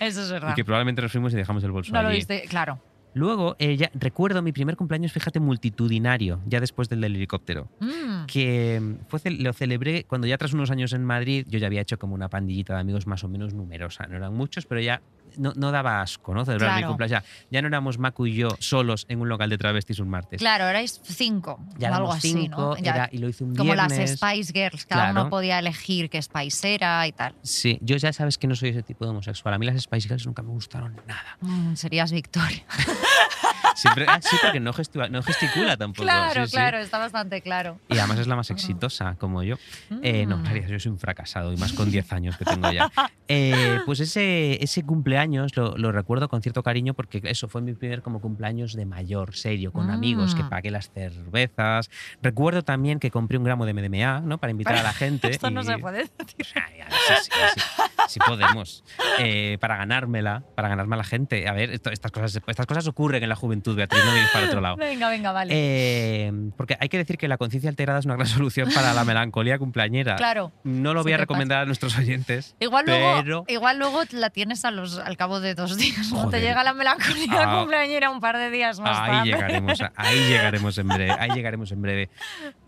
[0.00, 0.52] Eso es verdad.
[0.52, 2.18] Y que probablemente nos fuimos y dejamos el bolso No lo allí.
[2.18, 2.80] viste, claro.
[3.14, 7.68] Luego, eh, ya recuerdo mi primer cumpleaños, fíjate, multitudinario, ya después del del helicóptero.
[7.80, 8.26] Mm.
[8.26, 11.80] Que mm, fue, lo celebré cuando ya tras unos años en Madrid, yo ya había
[11.80, 14.06] hecho como una pandillita de amigos más o menos numerosa.
[14.06, 15.00] No eran muchos, pero ya
[15.38, 16.44] no, no daba asco, ¿no?
[16.44, 17.22] Celebrar mi cumpleaños.
[17.22, 20.38] Ya, ya no éramos Macu y yo solos en un local de travestis un martes.
[20.38, 21.58] Claro, erais cinco.
[21.78, 22.76] Ya o algo éramos así, cinco, ¿no?
[22.76, 23.92] Ya- y lo hice un como las.
[23.92, 25.20] Spice Girls, cada Claro.
[25.22, 27.34] uno podía elegir qué Spice era y tal.
[27.42, 29.54] Sí, yo ya sabes que no soy ese tipo de homosexual.
[29.54, 31.36] A mí las Spice Girls nunca me gustaron nada.
[31.40, 32.64] Mm, serías Victoria.
[33.74, 36.02] Siempre, ah, sí, porque no, gestua- no gesticula tampoco.
[36.04, 36.56] claro, sí, sí.
[36.56, 37.78] claro, está bastante claro.
[37.88, 39.56] Y además es la más exitosa, como yo.
[40.02, 40.44] Eh, no, en Mm.
[40.44, 42.90] realidad yo soy un fracasado, y más con 10 años que tengo ya.
[43.28, 47.74] Eh, pues ese, ese cumpleaños lo, lo recuerdo con cierto cariño porque eso fue mi
[47.74, 50.48] primer como cumpleaños de mayor, serio, con amigos, que Mm.
[50.48, 51.90] pagué las cervezas.
[52.22, 54.38] Recuerdo también que compré un gramo de MDMA, ¿no?
[54.38, 55.30] Para invitar a la gente.
[55.30, 56.46] Esto no y- se puede decir.
[56.54, 57.60] Ay, ay, sí, sí, sí.
[58.08, 58.84] Si podemos.
[59.20, 61.48] Eh, para ganármela, para ganarme a la gente.
[61.48, 64.46] A ver, esto- estas, cosas, estas cosas ocurren en la juventud, Beatriz, no mires para
[64.46, 64.76] otro lado.
[64.76, 65.52] Venga, venga, vale.
[65.54, 69.04] Eh, porque hay que decir que la conciencia alterada es una gran solución para la
[69.04, 70.16] melancolía cumpleañera.
[70.16, 70.52] claro.
[70.64, 72.54] No lo voy a recomendar a nuestros oyentes.
[72.60, 76.10] Igual pero luego, igual luego la tienes a los, al cabo de dos días.
[76.12, 76.18] ¿no?
[76.18, 76.42] Te Joder.
[76.42, 77.58] llega la melancolía Ah.
[77.60, 79.24] cumpleañera un par de días más Ahí tarde.
[79.30, 82.10] llegaremos, ahí llegaremos en breve, ahí llegaremos en breve.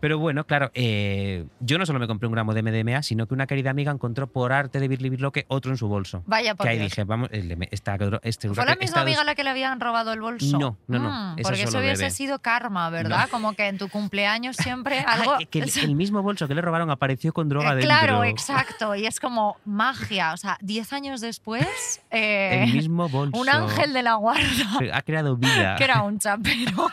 [0.01, 3.35] Pero bueno, claro, eh, yo no solo me compré un gramo de MDMA, sino que
[3.35, 6.23] una querida amiga encontró por arte de Birli Birloque otro en su bolso.
[6.27, 6.91] Vaya por que ahí Dios.
[6.91, 10.13] dije, vamos, M- esta, este ¿Fue la misma amiga a la que le habían robado
[10.13, 10.59] el bolso?
[10.59, 12.11] No, no, no, Mm, esa porque eso hubiese bebe.
[12.11, 13.29] sido karma, ¿verdad?
[13.31, 15.33] Como que en tu cumpleaños siempre algo...
[15.35, 17.89] Ah, que el, el mismo bolso que le robaron apareció con droga Eh, dentro.
[17.89, 18.95] claro, exacto.
[18.95, 20.33] Y es como magia.
[20.33, 23.39] O sea, 10 años después, eh, El mismo bolso.
[23.41, 24.43] un ángel de la guarda,
[24.93, 25.77] Ha creado vida.
[25.77, 26.89] que era un chapero.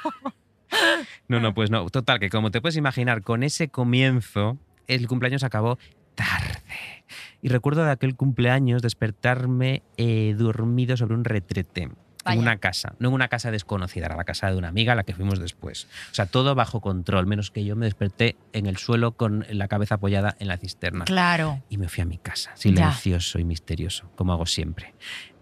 [1.27, 1.89] No, no, pues no.
[1.89, 4.57] Total, que como te puedes imaginar, con ese comienzo,
[4.87, 5.77] el cumpleaños acabó
[6.15, 7.03] tarde.
[7.47, 11.87] Y recuerdo de aquel cumpleaños despertarme eh, dormido sobre un retrete.
[12.25, 12.33] Vaya.
[12.33, 14.95] En una casa, no en una casa desconocida, era la casa de una amiga a
[14.97, 15.87] la que fuimos después.
[16.11, 19.69] O sea, todo bajo control, menos que yo me desperté en el suelo con la
[19.69, 21.05] cabeza apoyada en la cisterna.
[21.05, 21.63] Claro.
[21.69, 24.93] Y me fui a mi casa, silencioso y misterioso, como hago siempre.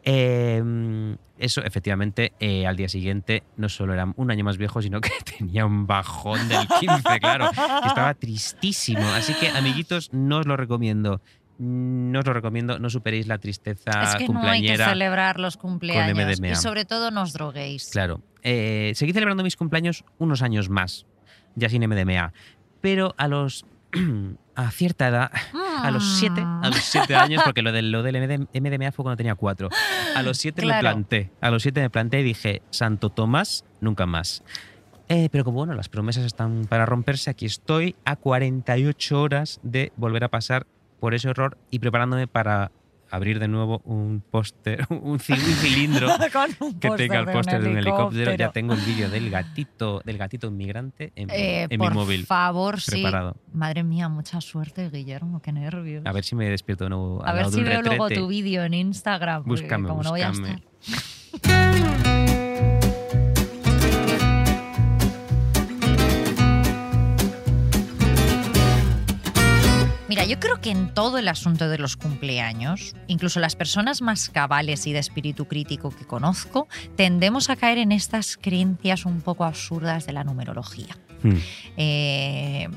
[0.03, 5.01] Eh, eso, efectivamente, eh, al día siguiente no solo era un año más viejo, sino
[5.01, 7.49] que tenía un bajón del 15, claro.
[7.49, 9.01] estaba tristísimo.
[9.09, 11.19] Así que, amiguitos, no os lo recomiendo.
[11.57, 14.89] No os lo recomiendo, no superéis la tristeza es que no hay que cumpleañera.
[14.89, 16.37] celebrar los cumpleaños.
[16.37, 16.51] MDMA.
[16.51, 17.89] Y sobre todo no os droguéis.
[17.91, 18.21] Claro.
[18.43, 21.05] Eh, seguí celebrando mis cumpleaños unos años más,
[21.55, 22.33] ya sin MDMA.
[22.81, 23.65] Pero a los.
[24.55, 28.15] a cierta edad, a los siete, a los siete años, porque lo del, lo del
[28.15, 29.69] MD MDMA fue cuando tenía cuatro.
[30.15, 31.31] A los siete me planté.
[31.41, 34.43] A los siete me planté y dije, Santo Tomás, nunca más.
[35.07, 39.91] Eh, pero como bueno, las promesas están para romperse, aquí estoy a 48 horas de
[39.97, 40.65] volver a pasar
[40.99, 42.71] por ese horror y preparándome para
[43.11, 46.09] abrir de nuevo un póster, un, ci- un cilindro
[46.59, 48.33] un que tenga el póster de un helicóptero.
[48.33, 52.25] Ya tengo el vídeo del gatito, del gatito inmigrante en, Eh, en por mi móvil.
[52.25, 53.05] favor, sí.
[53.53, 56.03] Madre mía, mucha suerte, Guillermo, qué nervios.
[56.05, 57.23] A ver si me despierto de nuevo.
[57.25, 59.43] A ver si veo luego tu vídeo en Instagram.
[59.45, 60.63] Búscame, como no voy a búscame.
[60.81, 61.95] estar.
[70.15, 74.29] Mira, yo creo que en todo el asunto de los cumpleaños, incluso las personas más
[74.29, 79.43] cabales y de espíritu crítico que conozco, tendemos a caer en estas creencias un poco
[79.43, 80.95] absurdas de la numerología.
[81.21, 81.33] Hmm.
[81.75, 82.69] Eh,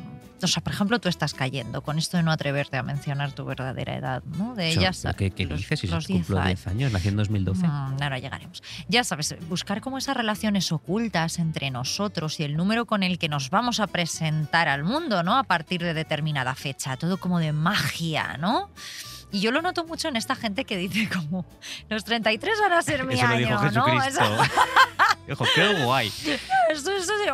[0.43, 3.45] o sea, por ejemplo, tú estás cayendo con esto de no atreverte a mencionar tu
[3.45, 4.55] verdadera edad, ¿no?
[4.55, 5.81] De Yo, ya ¿pero ¿Qué, qué los- dices?
[5.81, 7.67] Si los cumplo 10 10 años, nací en 2012.
[7.67, 8.63] Mm, ahora llegaremos.
[8.89, 13.29] Ya sabes, buscar como esas relaciones ocultas entre nosotros y el número con el que
[13.29, 15.37] nos vamos a presentar al mundo, ¿no?
[15.39, 18.71] A partir de determinada fecha, todo como de magia, ¿no?
[19.31, 21.45] Y yo lo noto mucho en esta gente que dice como
[21.89, 24.03] los 33 van a ser mi Eso lo año, ¿no?
[24.03, 24.21] Eso-
[25.55, 26.11] qué guay.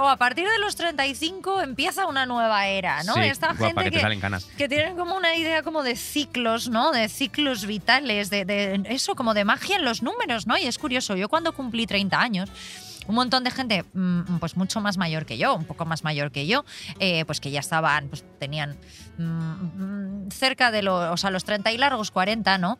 [0.00, 3.14] o a partir de los 35 empieza una nueva era, ¿no?
[3.14, 4.46] Sí, Esta guapa, gente que te salen canas.
[4.58, 6.90] que tienen como una idea como de ciclos, ¿no?
[6.90, 10.58] De ciclos vitales, de, de eso, como de magia en los números, ¿no?
[10.58, 12.50] Y es curioso, yo cuando cumplí 30 años,
[13.06, 16.30] un montón de gente, mm, pues mucho más mayor que yo, un poco más mayor
[16.30, 16.64] que yo,
[16.98, 18.76] eh, pues que ya estaban, pues tenían
[19.18, 22.78] mm, mm, cerca de los, o sea, los 30 y largos, 40, ¿no?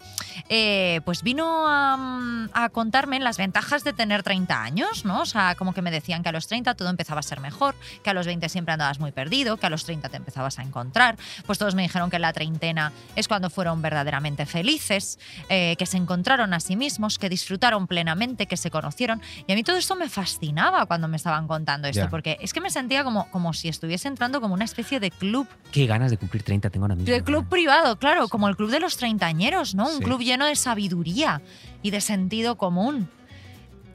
[0.48, 5.22] Eh, pues vino a, mm, a contarme las ventajas de tener 30 años, ¿no?
[5.22, 7.74] O sea, como que me decían que a los 30 todo empezaba a ser mejor,
[8.02, 10.62] que a los 20 siempre andabas muy perdido, que a los 30 te empezabas a
[10.62, 11.16] encontrar.
[11.46, 15.18] Pues todos me dijeron que la treintena es cuando fueron verdaderamente felices,
[15.48, 19.20] eh, que se encontraron a sí mismos, que disfrutaron plenamente, que se conocieron.
[19.46, 22.08] Y a mí todo esto me fascinaba cuando me estaban contando esto, Ya.
[22.08, 25.46] porque es que me sentía como, como si estuviese entrando como una especie de club
[25.72, 27.12] Qué ganas de cumplir 30 tengo ahora mismo.
[27.12, 29.86] de club privado, claro, como el club de los treintañeros, ¿no?
[29.88, 30.04] Un Sí.
[30.04, 31.42] club lleno de sabiduría
[31.82, 33.08] y de sentido común.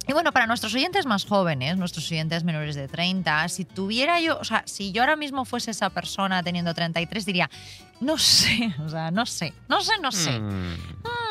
[0.08, 4.40] Y bueno, para nuestros oyentes más jóvenes, nuestros oyentes menores de 30, si tuviera yo,
[4.40, 7.50] o sea, si yo ahora mismo fuese esa persona teniendo 33, diría,
[8.02, 10.32] no sé, o sea, no sé, no sé, no sé.
[10.40, 10.74] Mm.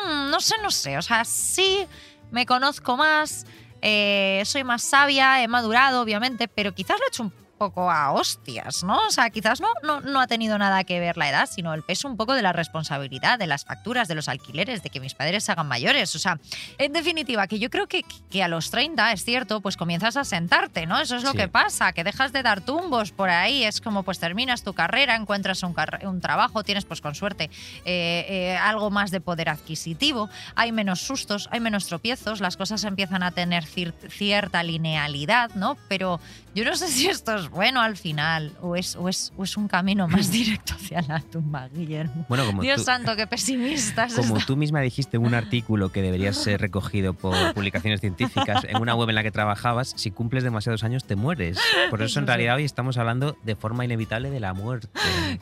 [0.07, 0.97] Mm, no sé, no sé.
[0.97, 1.85] O sea, sí
[2.31, 3.45] me conozco más,
[3.81, 8.11] eh, soy más sabia, he madurado, obviamente, pero quizás lo he hecho un poco a
[8.11, 8.97] hostias, ¿no?
[9.05, 11.83] O sea, quizás no, no, no ha tenido nada que ver la edad, sino el
[11.83, 15.13] peso un poco de la responsabilidad, de las facturas, de los alquileres, de que mis
[15.13, 16.15] padres se hagan mayores.
[16.15, 16.39] O sea,
[16.79, 20.23] en definitiva, que yo creo que, que a los 30, es cierto, pues comienzas a
[20.23, 20.99] sentarte, ¿no?
[20.99, 21.37] Eso es lo Sí.
[21.37, 25.15] que pasa, que dejas de dar tumbos por ahí, es como pues terminas tu carrera,
[25.15, 27.51] encuentras un, carre- un trabajo, tienes pues con suerte
[27.85, 32.83] eh, eh, algo más de poder adquisitivo, hay menos sustos, hay menos tropiezos, las cosas
[32.85, 35.75] empiezan a tener cier- cierta linealidad, ¿no?
[35.89, 36.19] Pero
[36.55, 39.43] yo no sé si esto es es bueno al final o es, o es, o
[39.43, 42.25] es un camino más directo hacia la tumba, Guillermo.
[42.29, 44.13] Bueno, como Dios tú, santo, qué pesimistas.
[44.13, 48.63] como está- tú misma dijiste en un artículo que debería ser recogido por publicaciones científicas,
[48.67, 51.59] en una web en la que trabajabas, si cumples demasiados años te mueres.
[51.89, 54.87] Por eso en realidad hoy estamos hablando de forma inevitable de la muerte.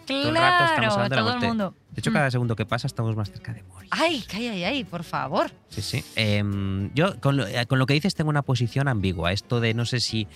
[0.06, 1.48] Todo el rato estamos Claro, hablando de la muerte.
[1.48, 1.74] mundo.
[1.92, 2.14] De hecho, Mm.
[2.14, 3.90] cada segundo que pasa estamos más cerca de morir.
[3.92, 5.52] Ay, ay, ay, ay, por favor.
[5.70, 6.04] Sí, sí.
[6.16, 9.32] Em, yo con lo, eh, con lo que dices tengo una posición ambigua.
[9.32, 10.28] Esto de no sé si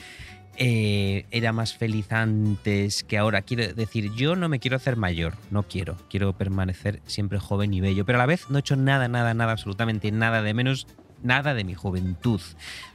[0.64, 3.41] eh, era más feliz antes que ahora.
[3.41, 5.97] Quiero decir, yo no me quiero hacer mayor, no quiero.
[6.07, 8.05] Quiero permanecer siempre joven y bello.
[8.05, 10.86] Pero a la vez no he hecho nada, nada, nada, absolutamente nada de menos.
[11.24, 12.41] Nada de mi juventud.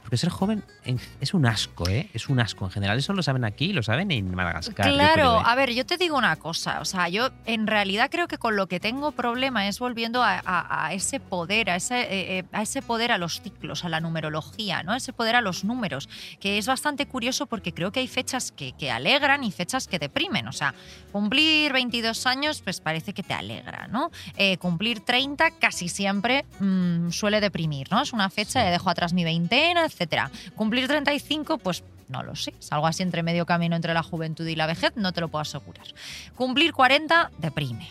[0.07, 2.09] Porque ser joven en- es un asco, ¿eh?
[2.13, 2.97] Es un asco en general.
[2.97, 4.89] Eso lo saben aquí, lo saben en Madagascar.
[4.89, 5.43] Claro, ¿eh?
[5.45, 8.55] a ver, yo te digo una cosa, o sea, yo en realidad creo que con
[8.55, 12.43] lo que tengo problema es volviendo a, a- a ese poder, a ese, eh, eh,
[12.53, 14.95] a ese poder a los ciclos, a la numerología, ¿no?
[14.95, 16.07] Ese poder a los números,
[16.39, 19.99] que es bastante curioso porque creo que hay fechas que, que alegran y fechas que
[19.99, 20.73] deprimen, o sea,
[21.11, 24.09] cumplir 22 años pues parece que te alegra, ¿no?
[24.37, 28.01] Eh, cumplir 30 casi siempre mm, suele deprimir, ¿no?
[28.01, 28.69] Es una fecha, Sí.
[28.71, 30.29] dejo atrás mi veintena, etcétera.
[30.55, 34.45] Cumplir 35, pues no lo sé, es algo así entre medio camino entre la juventud
[34.45, 35.87] y la vejez, no te lo puedo asegurar.
[36.35, 37.89] Cumplir 40 deprime.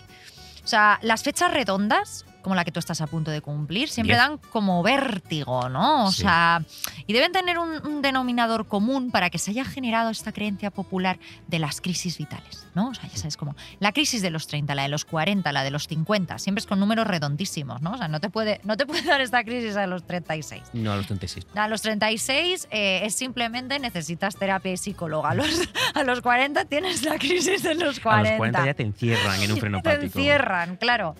[0.64, 4.14] O sea, las fechas redondas, como la que tú estás a punto de cumplir, siempre
[4.14, 6.04] dan como vértigo, ¿no?
[6.06, 6.22] O Sí.
[6.22, 6.62] sea,
[7.08, 11.18] y deben tener un, un denominador común para que se haya generado esta creencia popular
[11.48, 12.90] de las crisis vitales, ¿no?
[12.90, 15.64] O sea, ya sabes, como la crisis de los 30, la de los 40, la
[15.64, 17.94] de los 50, siempre es con números redondísimos, ¿no?
[17.94, 20.62] O sea, no te puede, no te puede dar esta crisis a los 36.
[20.72, 21.46] No, a los 36.
[21.56, 25.30] A los 36 eh, es simplemente necesitas terapia y psicóloga.
[25.30, 25.48] A los,
[25.94, 28.28] a los 40 tienes la crisis de los 40.
[28.28, 30.04] A los 40 ya te encierran en un Te frenopático.
[30.04, 31.16] encierran, claro.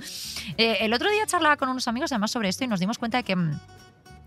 [0.56, 3.16] Eh, el otro día charlaba con unos amigos además sobre esto y nos dimos cuenta
[3.18, 3.58] de que, mm,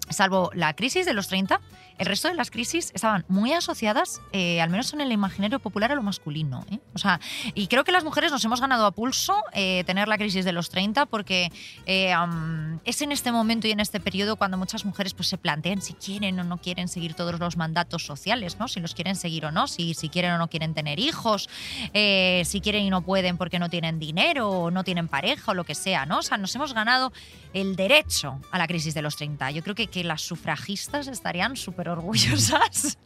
[0.10, 1.60] salvo la crisis de los 30,
[1.99, 5.91] el resto de las crisis estaban muy asociadas, eh, al menos en el imaginario popular,
[5.91, 6.66] a lo masculino.
[6.72, 6.80] ¿eh?
[6.93, 7.20] O sea,
[7.53, 10.53] y creo que las mujeres nos hemos ganado a pulso eh, tener la crisis de
[10.53, 11.51] los 30 porque
[11.86, 15.93] es en este momento y en este periodo cuando muchas mujeres pues, se plantean si
[15.93, 18.70] quieren o no quieren seguir todos los mandatos sociales, ¿no?
[18.70, 21.49] si los quieren seguir o no, si, si quieren o no quieren tener hijos,
[21.93, 25.66] si quieren y no pueden porque no tienen dinero o no tienen pareja o lo
[25.66, 26.05] que sea.
[26.05, 26.20] ¿no?
[26.20, 27.12] O sea, nos hemos ganado
[27.53, 29.51] el derecho a la crisis de los 30.
[29.51, 32.97] Yo creo que las sufragistas estarían súper orgullosas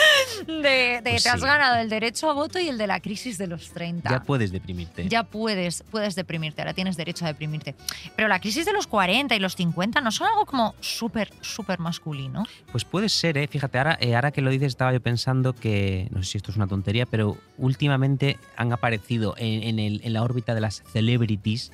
[0.46, 1.46] de, de Pues te has sí.
[1.46, 4.08] ganado el derecho a voto y el de la crisis de los 30.
[4.10, 5.08] Ya puedes deprimirte.
[5.08, 7.74] Ya puedes, puedes deprimirte, ahora tienes derecho a deprimirte.
[8.16, 11.78] Pero la crisis de los 40 y los 50 no son algo como súper, súper
[11.78, 12.44] masculino.
[12.70, 13.46] Pues puede ser, ¿eh?
[13.48, 16.50] Fíjate, ahora, eh, ahora que lo dices estaba yo pensando que, no sé si esto
[16.50, 20.82] es una tontería, pero últimamente han aparecido en, en el- en la órbita de las
[20.92, 21.72] celebrities.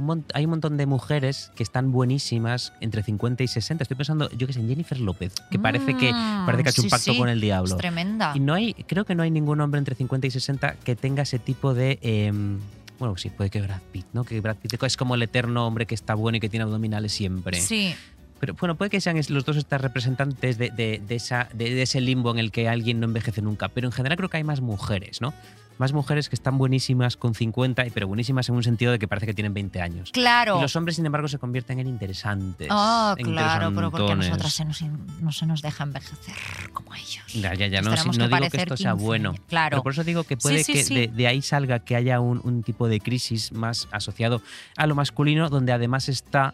[0.00, 3.82] Un hay un montón de mujeres que están buenísimas entre 50 y 60.
[3.84, 6.72] Estoy pensando, yo que sé, en Jennifer López, que parece que, Mm, parece que ha
[6.72, 7.76] hecho un sí, pacto sí, con el Es diablo.
[7.76, 8.32] tremenda.
[8.34, 11.22] Y no hay, creo que no hay ningún hombre entre 50 y 60 que tenga
[11.22, 11.98] ese tipo de.
[12.02, 12.58] em,
[12.98, 14.24] bueno, sí, puede que Brad Pitt, ¿no?
[14.24, 17.12] Que Brad Pitt es como el eterno hombre que está bueno y que tiene abdominales
[17.12, 17.60] siempre.
[17.60, 17.94] Sí,
[18.40, 21.74] Pero bueno, puede que sean es- los dos estos representantes de, de- de esa, de,
[21.74, 23.68] de ese limbo en el que alguien no envejece nunca.
[23.68, 25.34] Pero en general creo que hay más mujeres, ¿no?
[25.80, 29.08] Más mujeres que están buenísimas con 50, y- pero buenísimas en un sentido de que
[29.08, 30.10] parece que tienen 20 años.
[30.12, 30.58] claro.
[30.58, 32.68] Y los hombres, sin embargo, se convierten en interesantes.
[32.70, 36.34] Ah, en claro, pero porque a nosotras se nos, no se nos deja envejecer
[36.74, 37.24] como ellos.
[37.32, 39.34] Ya, ya, ya, no, tenemos no digo que esto sea 15, bueno.
[39.48, 39.70] Claro.
[39.76, 40.94] Pero por eso digo que puede sí, que sí.
[40.94, 44.42] De, de ahí salga que haya un, un tipo de crisis más asociado
[44.76, 46.52] a lo masculino, donde además está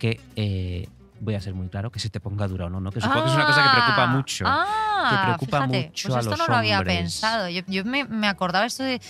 [0.00, 0.88] que, eh,
[1.20, 2.90] voy a ser muy claro, que se te ponga dura o no, ¿no?
[2.90, 4.44] Que supongo que es una cosa que preocupa Ah, mucho.
[4.46, 7.48] Ah, que preocupa fíjate, mucho pues a esto los no lo había pensado.
[7.48, 9.00] Yo, yo me, me acordaba esto de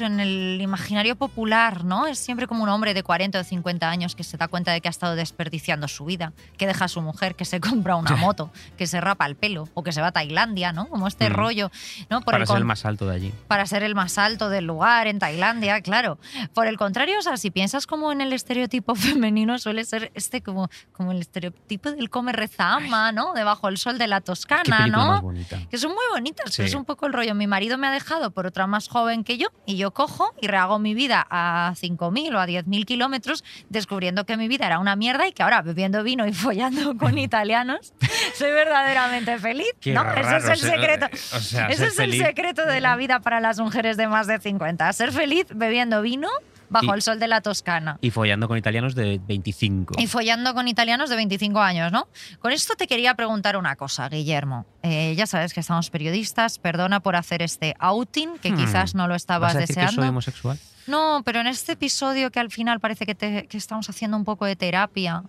[0.00, 2.06] en el imaginario popular, ¿no?
[2.06, 4.80] Es siempre como un hombre de 40 o 50 años que se da cuenta de
[4.80, 8.14] que ha estado desperdiciando su vida, que deja a su mujer, que se compra una
[8.16, 10.86] moto, que se rapa el pelo o que se va a Tailandia, ¿no?
[10.88, 11.32] Como este Mm.
[11.32, 11.70] rollo,
[12.10, 12.20] ¿no?
[12.20, 13.32] Por para el ser el más alto de allí.
[13.48, 16.18] para ser el más alto del lugar en Tailandia, claro.
[16.54, 18.94] Por el contrario, o sea, si piensas como en el estereotipo
[19.30, 23.32] femenino, suele ser este como, como el estereotipo del come reza ama, ¿no?
[23.34, 25.32] Debajo del sol de la Toscana, más ¿no?
[25.70, 27.34] Que son muy bonitas, pero es un poco el rollo.
[27.34, 30.46] Mi marido me ha dejado por otra más joven que yo y yo cojo y
[30.46, 34.94] rehago mi vida a 5.000 o a 10.000 kilómetros descubriendo que mi vida era una
[34.96, 37.92] mierda y que ahora bebiendo vino y follando con italianos
[38.34, 39.66] soy verdaderamente feliz.
[39.80, 40.04] Qué ¿no?
[40.04, 41.06] raro, Ese es el ser- secreto.
[41.36, 42.20] O sea, Ese es feliz.
[42.20, 44.92] el secreto de la vida para las mujeres de más de 50.
[44.92, 46.28] Ser feliz bebiendo vino
[46.70, 47.98] bajo Y- el sol de la Toscana.
[48.00, 49.94] Y follando con italianos de 25.
[49.98, 52.08] Y follando con italianos de 25 años, ¿no?
[52.38, 54.64] Con esto te quería preguntar una cosa, Guillermo.
[54.82, 58.56] Eh, ya sabes que estamos periodistas, perdona por hacer este outing, que Hmm.
[58.56, 60.02] quizás no lo ¿Vas estabas a decir que deseando.
[60.02, 60.58] soy homosexual?
[60.86, 64.24] No, pero en este episodio que al final parece que, te- que estamos haciendo un
[64.24, 65.24] poco de terapia,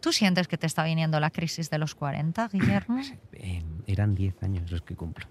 [0.00, 3.00] ¿tú sientes que te está viniendo la crisis de los 40, Guillermo?
[3.40, 5.26] Eh, eran 10 años los que cumplo.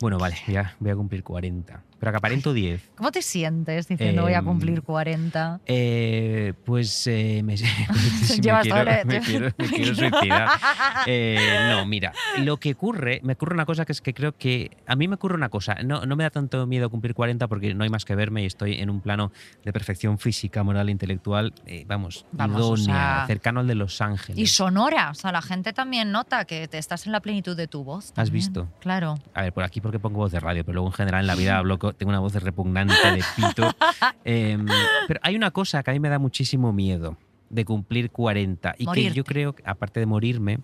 [0.00, 1.82] Bueno, vale, ya voy a cumplir 40.
[2.00, 2.90] Pero que aparento 10.
[2.96, 5.60] ¿Cómo te sientes diciendo voy a Em, cumplir 40?
[5.66, 7.54] Eh, pues eh, me,
[7.88, 10.48] pues, me quiero, el- me quiero- me quiero suicidar.
[11.06, 14.70] Eh, no, mira, lo que ocurre, me ocurre una cosa que es que creo que
[14.86, 17.74] a mí me ocurre una cosa, no, no me da tanto miedo cumplir 40 porque
[17.74, 19.32] no hay más que verme y estoy en un plano
[19.64, 22.84] de perfección física, moral e intelectual, eh, vamos, Vamos, o idónea,
[23.18, 24.38] sea, cercano al de Los Ángeles.
[24.38, 27.66] Y sonora, o sea, la gente también nota que te estás en la plenitud de
[27.66, 28.12] tu voz.
[28.16, 28.68] ¿Has visto?
[28.80, 29.18] Claro.
[29.34, 31.34] A ver, por aquí porque pongo voz de radio, pero luego en general en la
[31.34, 33.70] vida hablo, tengo una voz repugnante de pito.
[34.24, 34.66] Em,
[35.08, 37.16] pero hay una cosa que a mí me da muchísimo miedo
[37.48, 39.08] de cumplir 40 y Morirte.
[39.10, 40.58] que yo creo, que, aparte de morirme,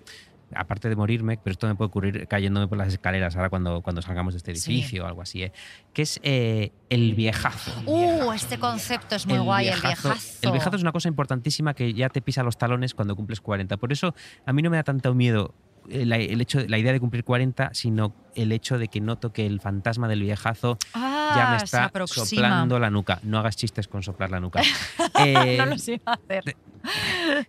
[0.55, 4.03] aparte de morirme, pero esto me puede ocurrir cayéndome por las escaleras ahora cuando, cuando
[4.03, 4.73] salgamos de este Sí.
[4.75, 5.53] edificio o algo así, ¿eh?
[5.93, 7.73] que es eh, el viejazo.
[7.87, 10.15] Uh, este concepto es muy guay, el viejazo.
[10.43, 13.77] El viejazo es una cosa importantísima que ya te pisa los talones cuando cumples 40.
[13.79, 14.15] Por eso
[14.45, 15.55] a mí no me da tanto miedo
[15.91, 19.47] la, el hecho, la idea de cumplir 40, sino el hecho de que noto que
[19.47, 23.19] el fantasma del viejazo Ah, ya me se está soplando la nuca.
[23.23, 24.61] No hagas chistes con soplar la nuca.
[25.25, 26.57] Eh, no los iba a hacer.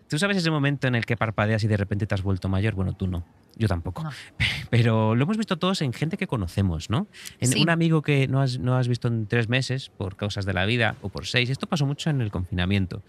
[0.10, 2.76] ¿Tú sabes ese momento en el que parpadeas y de repente te has vuelto mayor?
[2.76, 3.26] Bueno, tú no.
[3.56, 4.04] Yo tampoco.
[4.04, 4.12] No.
[4.70, 7.08] Pero lo hemos visto todos en gente que conocemos, ¿no?
[7.40, 7.62] En Sí.
[7.62, 10.66] un amigo que no has, no has visto en tres meses por causas de la
[10.66, 11.50] vida o por seis.
[11.50, 13.04] Esto pasó mucho en el confinamiento.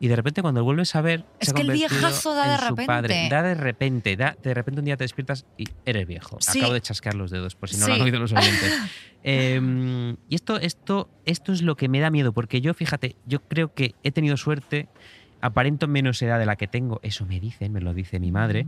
[0.00, 1.26] Y de repente cuando vuelves a ver...
[1.38, 2.86] Es se ha que el viejazo da de repente.
[2.86, 3.28] padre.
[3.30, 4.16] Da de repente.
[4.16, 6.38] Da, de repente un día te despiertas y eres viejo.
[6.40, 6.58] Sí.
[6.58, 8.72] Acabo de chasquear los dedos por si no lo han oído los oyentes.
[9.22, 13.40] Eh, y esto, esto, esto es lo que me da miedo, porque yo, fíjate, yo
[13.40, 14.88] creo que he tenido suerte,
[15.40, 18.66] aparento menos edad de la que tengo, eso me dicen, me lo dice mi madre.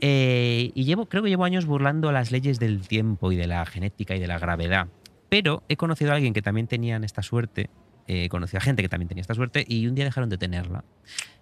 [0.00, 3.64] Eh, y llevo, creo que llevo años burlando las leyes del tiempo y de la
[3.66, 4.88] genética y de la gravedad.
[5.28, 7.70] Pero he conocido a alguien que también tenían esta suerte,
[8.06, 10.38] eh, he conocido a gente que también tenía esta suerte y un día dejaron de
[10.38, 10.84] tenerla.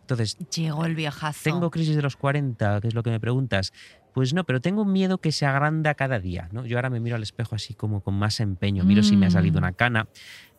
[0.00, 1.40] Entonces, Llegó el viejazo.
[1.44, 2.80] ¿tengo crisis de los 40?
[2.80, 3.72] Que es lo que me preguntas.
[4.12, 6.48] Pues no, pero tengo un miedo que se agranda cada día.
[6.52, 6.66] ¿no?
[6.66, 8.84] Yo ahora me miro al espejo así como con más empeño.
[8.84, 9.62] Miro si me ha salido Mm.
[9.64, 10.08] una cana.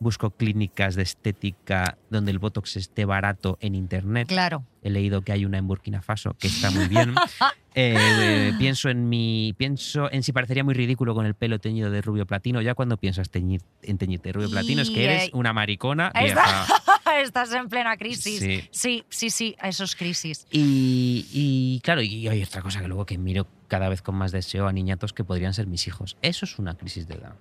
[0.00, 4.26] Busco clínicas de estética donde el Botox esté barato en internet.
[4.28, 4.64] Claro.
[4.82, 7.14] He leído que hay una en Burkina Faso que está muy bien.
[7.74, 9.54] Eh, eh, pienso en mi.
[9.56, 12.62] Pienso en si parecería muy ridículo con el pelo teñido de rubio platino.
[12.62, 16.12] Ya cuando piensas teñir, en teñirte de rubio platino es que eres eh, una maricona
[16.18, 16.62] vieja.
[16.62, 16.66] está.
[17.20, 18.40] Estás en plena crisis.
[18.40, 18.68] Sí.
[18.72, 20.46] sí, sí, sí, a esos crisis.
[20.50, 24.32] Y, y, claro, y hay otra cosa que luego que miro cada vez con más
[24.32, 26.16] deseo a niñatos que podrían ser mis hijos.
[26.22, 27.34] Eso es una crisis de edad.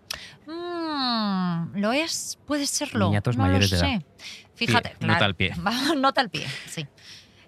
[0.46, 2.38] Mm, ¿Lo es?
[2.46, 3.08] Puede serlo.
[3.08, 3.92] Niñatos no mayores lo de sé.
[3.94, 4.04] edad.
[4.56, 5.14] Fíjate, Pie, claro.
[5.14, 5.54] nota al pie.
[5.98, 6.86] nota al pie, sí.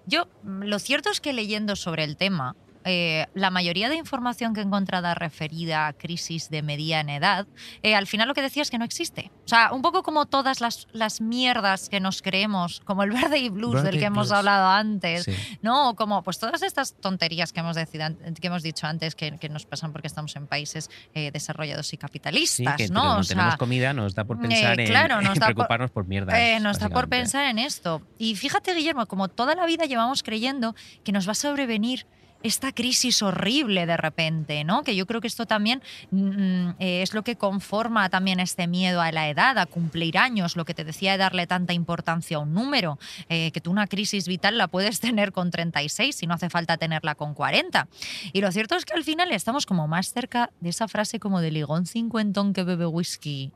[0.06, 2.56] Yo, mm, lo cierto es que leyendo sobre el tema,
[2.86, 7.46] eh, la mayoría de información que he encontrado referida a crisis de mediana edad,
[7.82, 9.30] eh, al final lo que decía es que no existe.
[9.44, 13.38] O sea, un poco como todas las, las mierdas que nos creemos, como el verde
[13.38, 15.32] y blues del Verde que hemos hablado antes, Sí.
[15.62, 15.94] ¿no?
[15.96, 18.06] Como pues todas estas tonterías que hemos, decido
[18.40, 21.90] que hemos dicho antes que, que nos pasan porque estamos en países eh, desarrollados y
[21.90, 23.18] Sí, capitalistas, que ¿no?
[23.18, 25.54] O tenemos sea, comida, nos da por eh, pensar en, claro, nos en da por-
[25.54, 26.38] preocuparnos por mierdas.
[26.38, 28.02] eh, nos da por pensar en esto.
[28.18, 30.74] Y fíjate, Guillermo, como toda la vida llevamos creyendo
[31.04, 32.06] que nos va a sobrevenir
[32.46, 34.82] esta crisis horrible de repente, ¿no?
[34.82, 39.00] Que yo creo que esto también mm, eh, es lo que conforma también este miedo
[39.00, 42.40] a la edad, a cumplir años, lo que te decía de darle tanta importancia a
[42.40, 46.34] un número, eh, que tú una crisis vital la puedes tener con 36 y no
[46.34, 47.88] hace falta tenerla con 40.
[48.32, 51.40] Y lo cierto es que al final estamos como más cerca de esa frase como
[51.40, 53.52] de ligón cincuentón que bebe whisky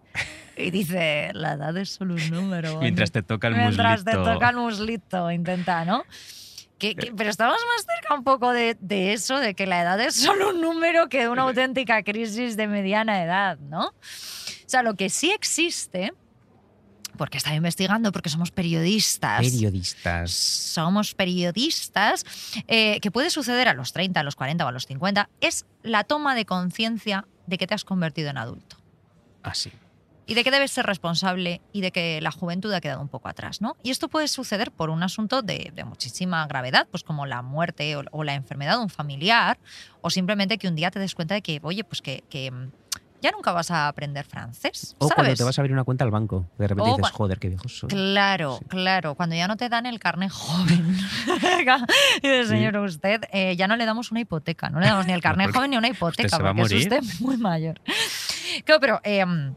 [0.56, 2.80] y dice, la edad es solo un número.
[2.80, 4.32] Mientras te toca el Mientras te muslito.
[4.32, 6.04] toca el muslito, intenta, ¿no?
[6.80, 10.50] Pero estamos más cerca un poco de, de eso, de que la edad es solo
[10.50, 13.88] un número que de una auténtica crisis de mediana edad, ¿no?
[13.88, 16.12] O sea, lo que sí existe,
[17.16, 19.40] porque estaba investigando, porque somos periodistas.
[19.40, 20.30] Periodistas.
[20.30, 22.24] Somos periodistas,
[22.66, 25.66] eh, que puede suceder a los 30, a los 40 o a los 50, es
[25.82, 28.76] la toma de conciencia de que te has convertido en adulto
[29.42, 29.70] Así.
[30.26, 33.28] Y de que debes ser responsable y de que la juventud ha quedado un poco
[33.28, 33.76] atrás, ¿no?
[33.82, 37.96] Y esto puede suceder por un asunto de, de muchísima gravedad, pues como la muerte
[37.96, 39.58] o, o la enfermedad de un familiar,
[40.00, 42.70] o simplemente que un día te des cuenta de que, oye, pues que, que, mm,
[43.22, 46.10] ya nunca vas a aprender francés, O cuando te vas a abrir una cuenta al
[46.10, 46.46] banco.
[46.56, 47.90] De repente O dices, joder, qué viejo soy.
[47.90, 48.64] Claro, Sí.
[48.66, 49.14] claro.
[49.14, 50.96] Cuando ya no te dan el carnet joven.
[52.22, 52.54] y dices, Sí.
[52.54, 54.70] señor, usted eh, ya no le damos una hipoteca.
[54.70, 56.84] No le damos ni el carnet joven ni una hipoteca se va a porque es
[56.84, 57.78] usted muy mayor.
[58.64, 59.00] Claro, pero.
[59.04, 59.54] em,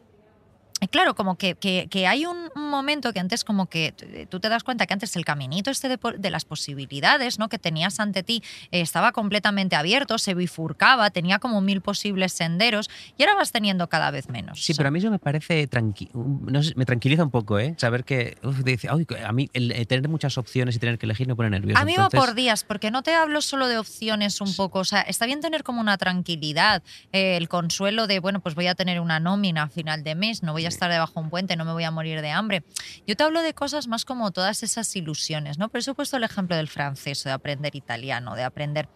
[0.89, 4.49] Claro, como que, que- que hay un, momento que antes como que t- tú te
[4.49, 7.47] das cuenta que antes el caminito este de, de las posibilidades ¿no?
[7.49, 12.89] que tenías ante ti eh, estaba completamente abierto, se bifurcaba, tenía como mil posibles senderos
[13.17, 14.59] y ahora vas teniendo cada vez menos.
[14.59, 17.31] Sí, O sea, pero a mí eso me parece tranqui no sé, me tranquiliza un
[17.31, 17.75] poco, ¿eh?
[17.77, 20.97] Saber que uf, dice, "Ay, que a mí el, eh, tener muchas opciones y tener
[20.97, 21.79] que elegir me pone nervioso.
[21.81, 24.79] A mí va Entonces, por días, porque no te hablo solo de opciones un poco.
[24.79, 26.81] O sea, está bien tener como una tranquilidad,
[27.11, 30.43] eh, el consuelo de, bueno, pues voy a tener una nómina a final de mes,
[30.43, 32.63] no voy a estar debajo de un puente, no me voy a morir de hambre.
[33.07, 35.69] Yo te hablo de cosas más como todas esas ilusiones, ¿no?
[35.69, 38.87] Por eso he puesto el ejemplo del francés, de aprender italiano, de aprender.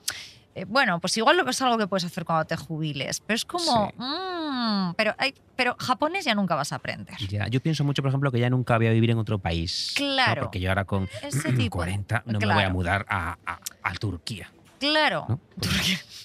[0.55, 3.45] eh, bueno, pues igual lo es algo que puedes hacer cuando te jubiles, pero es
[3.45, 3.89] como.
[3.89, 3.95] Sí.
[3.97, 7.15] mm, pero, hay, pero japonés ya nunca vas a aprender.
[7.30, 9.93] Ya, yo pienso mucho, por ejemplo, que ya nunca voy a vivir en otro país.
[9.99, 10.05] ¿no?
[10.07, 10.41] Claro.
[10.43, 11.78] Porque yo ahora con Ese tipo.
[11.78, 12.73] 40 no me voy a Claro.
[12.73, 14.51] mudar a, a- a Turquía.
[14.80, 15.25] Claro.
[15.30, 15.39] ¿no?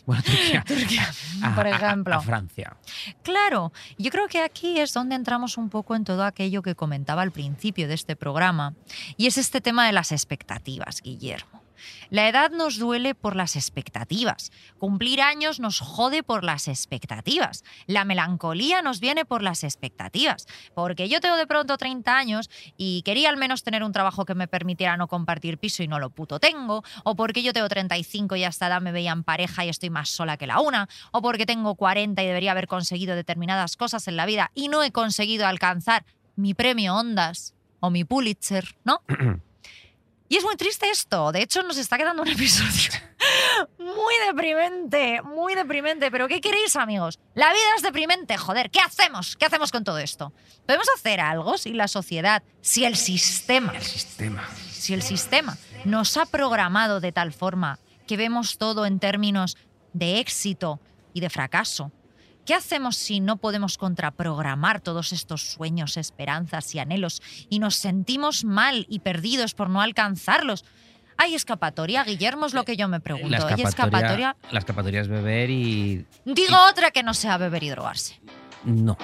[0.05, 0.21] Bueno,
[0.67, 1.09] Turquía.
[1.45, 2.17] a- por a- ejemplo.
[2.17, 2.77] A, Francia.
[3.23, 7.23] Claro, yo creo que aquí es donde entramos un poco en todo aquello que comentaba
[7.23, 8.75] al principio de este programa,
[9.17, 11.62] y es este tema de las expectativas, Guillermo.
[12.11, 14.53] La edad nos duele por las expectativas.
[14.79, 17.65] Cumplir años nos jode por las expectativas.
[17.87, 20.47] La melancolía nos viene por las expectativas.
[20.75, 24.35] Porque yo tengo de pronto 30 años y quería al menos tener un trabajo que
[24.35, 26.83] me permitiera no compartir piso y no lo puto tengo.
[27.05, 30.37] O porque yo tengo 35 y hasta edad me veían pareja y estoy más sola
[30.37, 30.89] que la una.
[31.13, 34.83] O porque tengo 40 y debería haber conseguido determinadas cosas en la vida y no
[34.83, 36.05] he conseguido alcanzar
[36.37, 39.03] mi premio Ondas o mi Pulitzer, ¿no?
[40.33, 41.31] Y es muy triste esto.
[41.31, 42.91] De hecho, nos está quedando un episodio
[43.77, 46.11] muy deprimente, muy deprimente.
[46.11, 47.19] Pero ¿qué queréis, amigos?
[47.35, 48.71] La vida es deprimente, joder.
[48.71, 49.37] ¿Qué hacemos?
[49.37, 50.33] ¿Qué hacemos con todo esto?
[50.65, 54.49] ¿Podemos hacer algo si la sociedad, si el sistema, El sistema.
[54.71, 59.59] si el sistema nos ha programado de tal forma que vemos todo en términos
[59.93, 60.81] de éxito
[61.13, 61.93] y de fracaso?
[62.45, 68.45] ¿Qué hacemos si no podemos contraprogramar todos estos sueños, esperanzas y anhelos y nos sentimos
[68.45, 70.65] mal y perdidos por no alcanzarlos?
[71.19, 72.47] ¿Hay escapatoria, Guillermo?
[72.47, 73.29] Es lo que yo me pregunto.
[73.29, 74.37] La ¿Hay escapatoria, escapatoria?
[74.51, 76.05] la escapatoria es beber y.
[76.25, 78.19] Digo otra que no sea beber y drogarse.
[78.65, 78.97] No.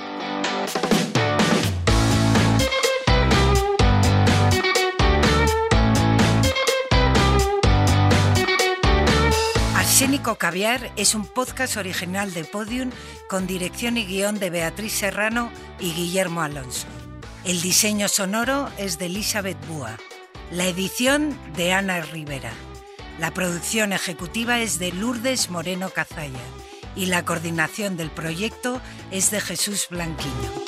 [9.98, 12.92] Arsénico Caviar es un podcast original de Podium
[13.28, 16.86] con dirección y guion de Beatriz Serrano y Guillermo Alonso.
[17.44, 19.96] El diseño sonoro es de Elizabeth Búa.
[20.52, 22.52] La edición de Ana Rivera.
[23.18, 26.46] La producción ejecutiva es de Lourdes Moreno Cazalla
[26.94, 28.80] y la coordinación del proyecto
[29.10, 30.67] es de Jesús Blanquiño.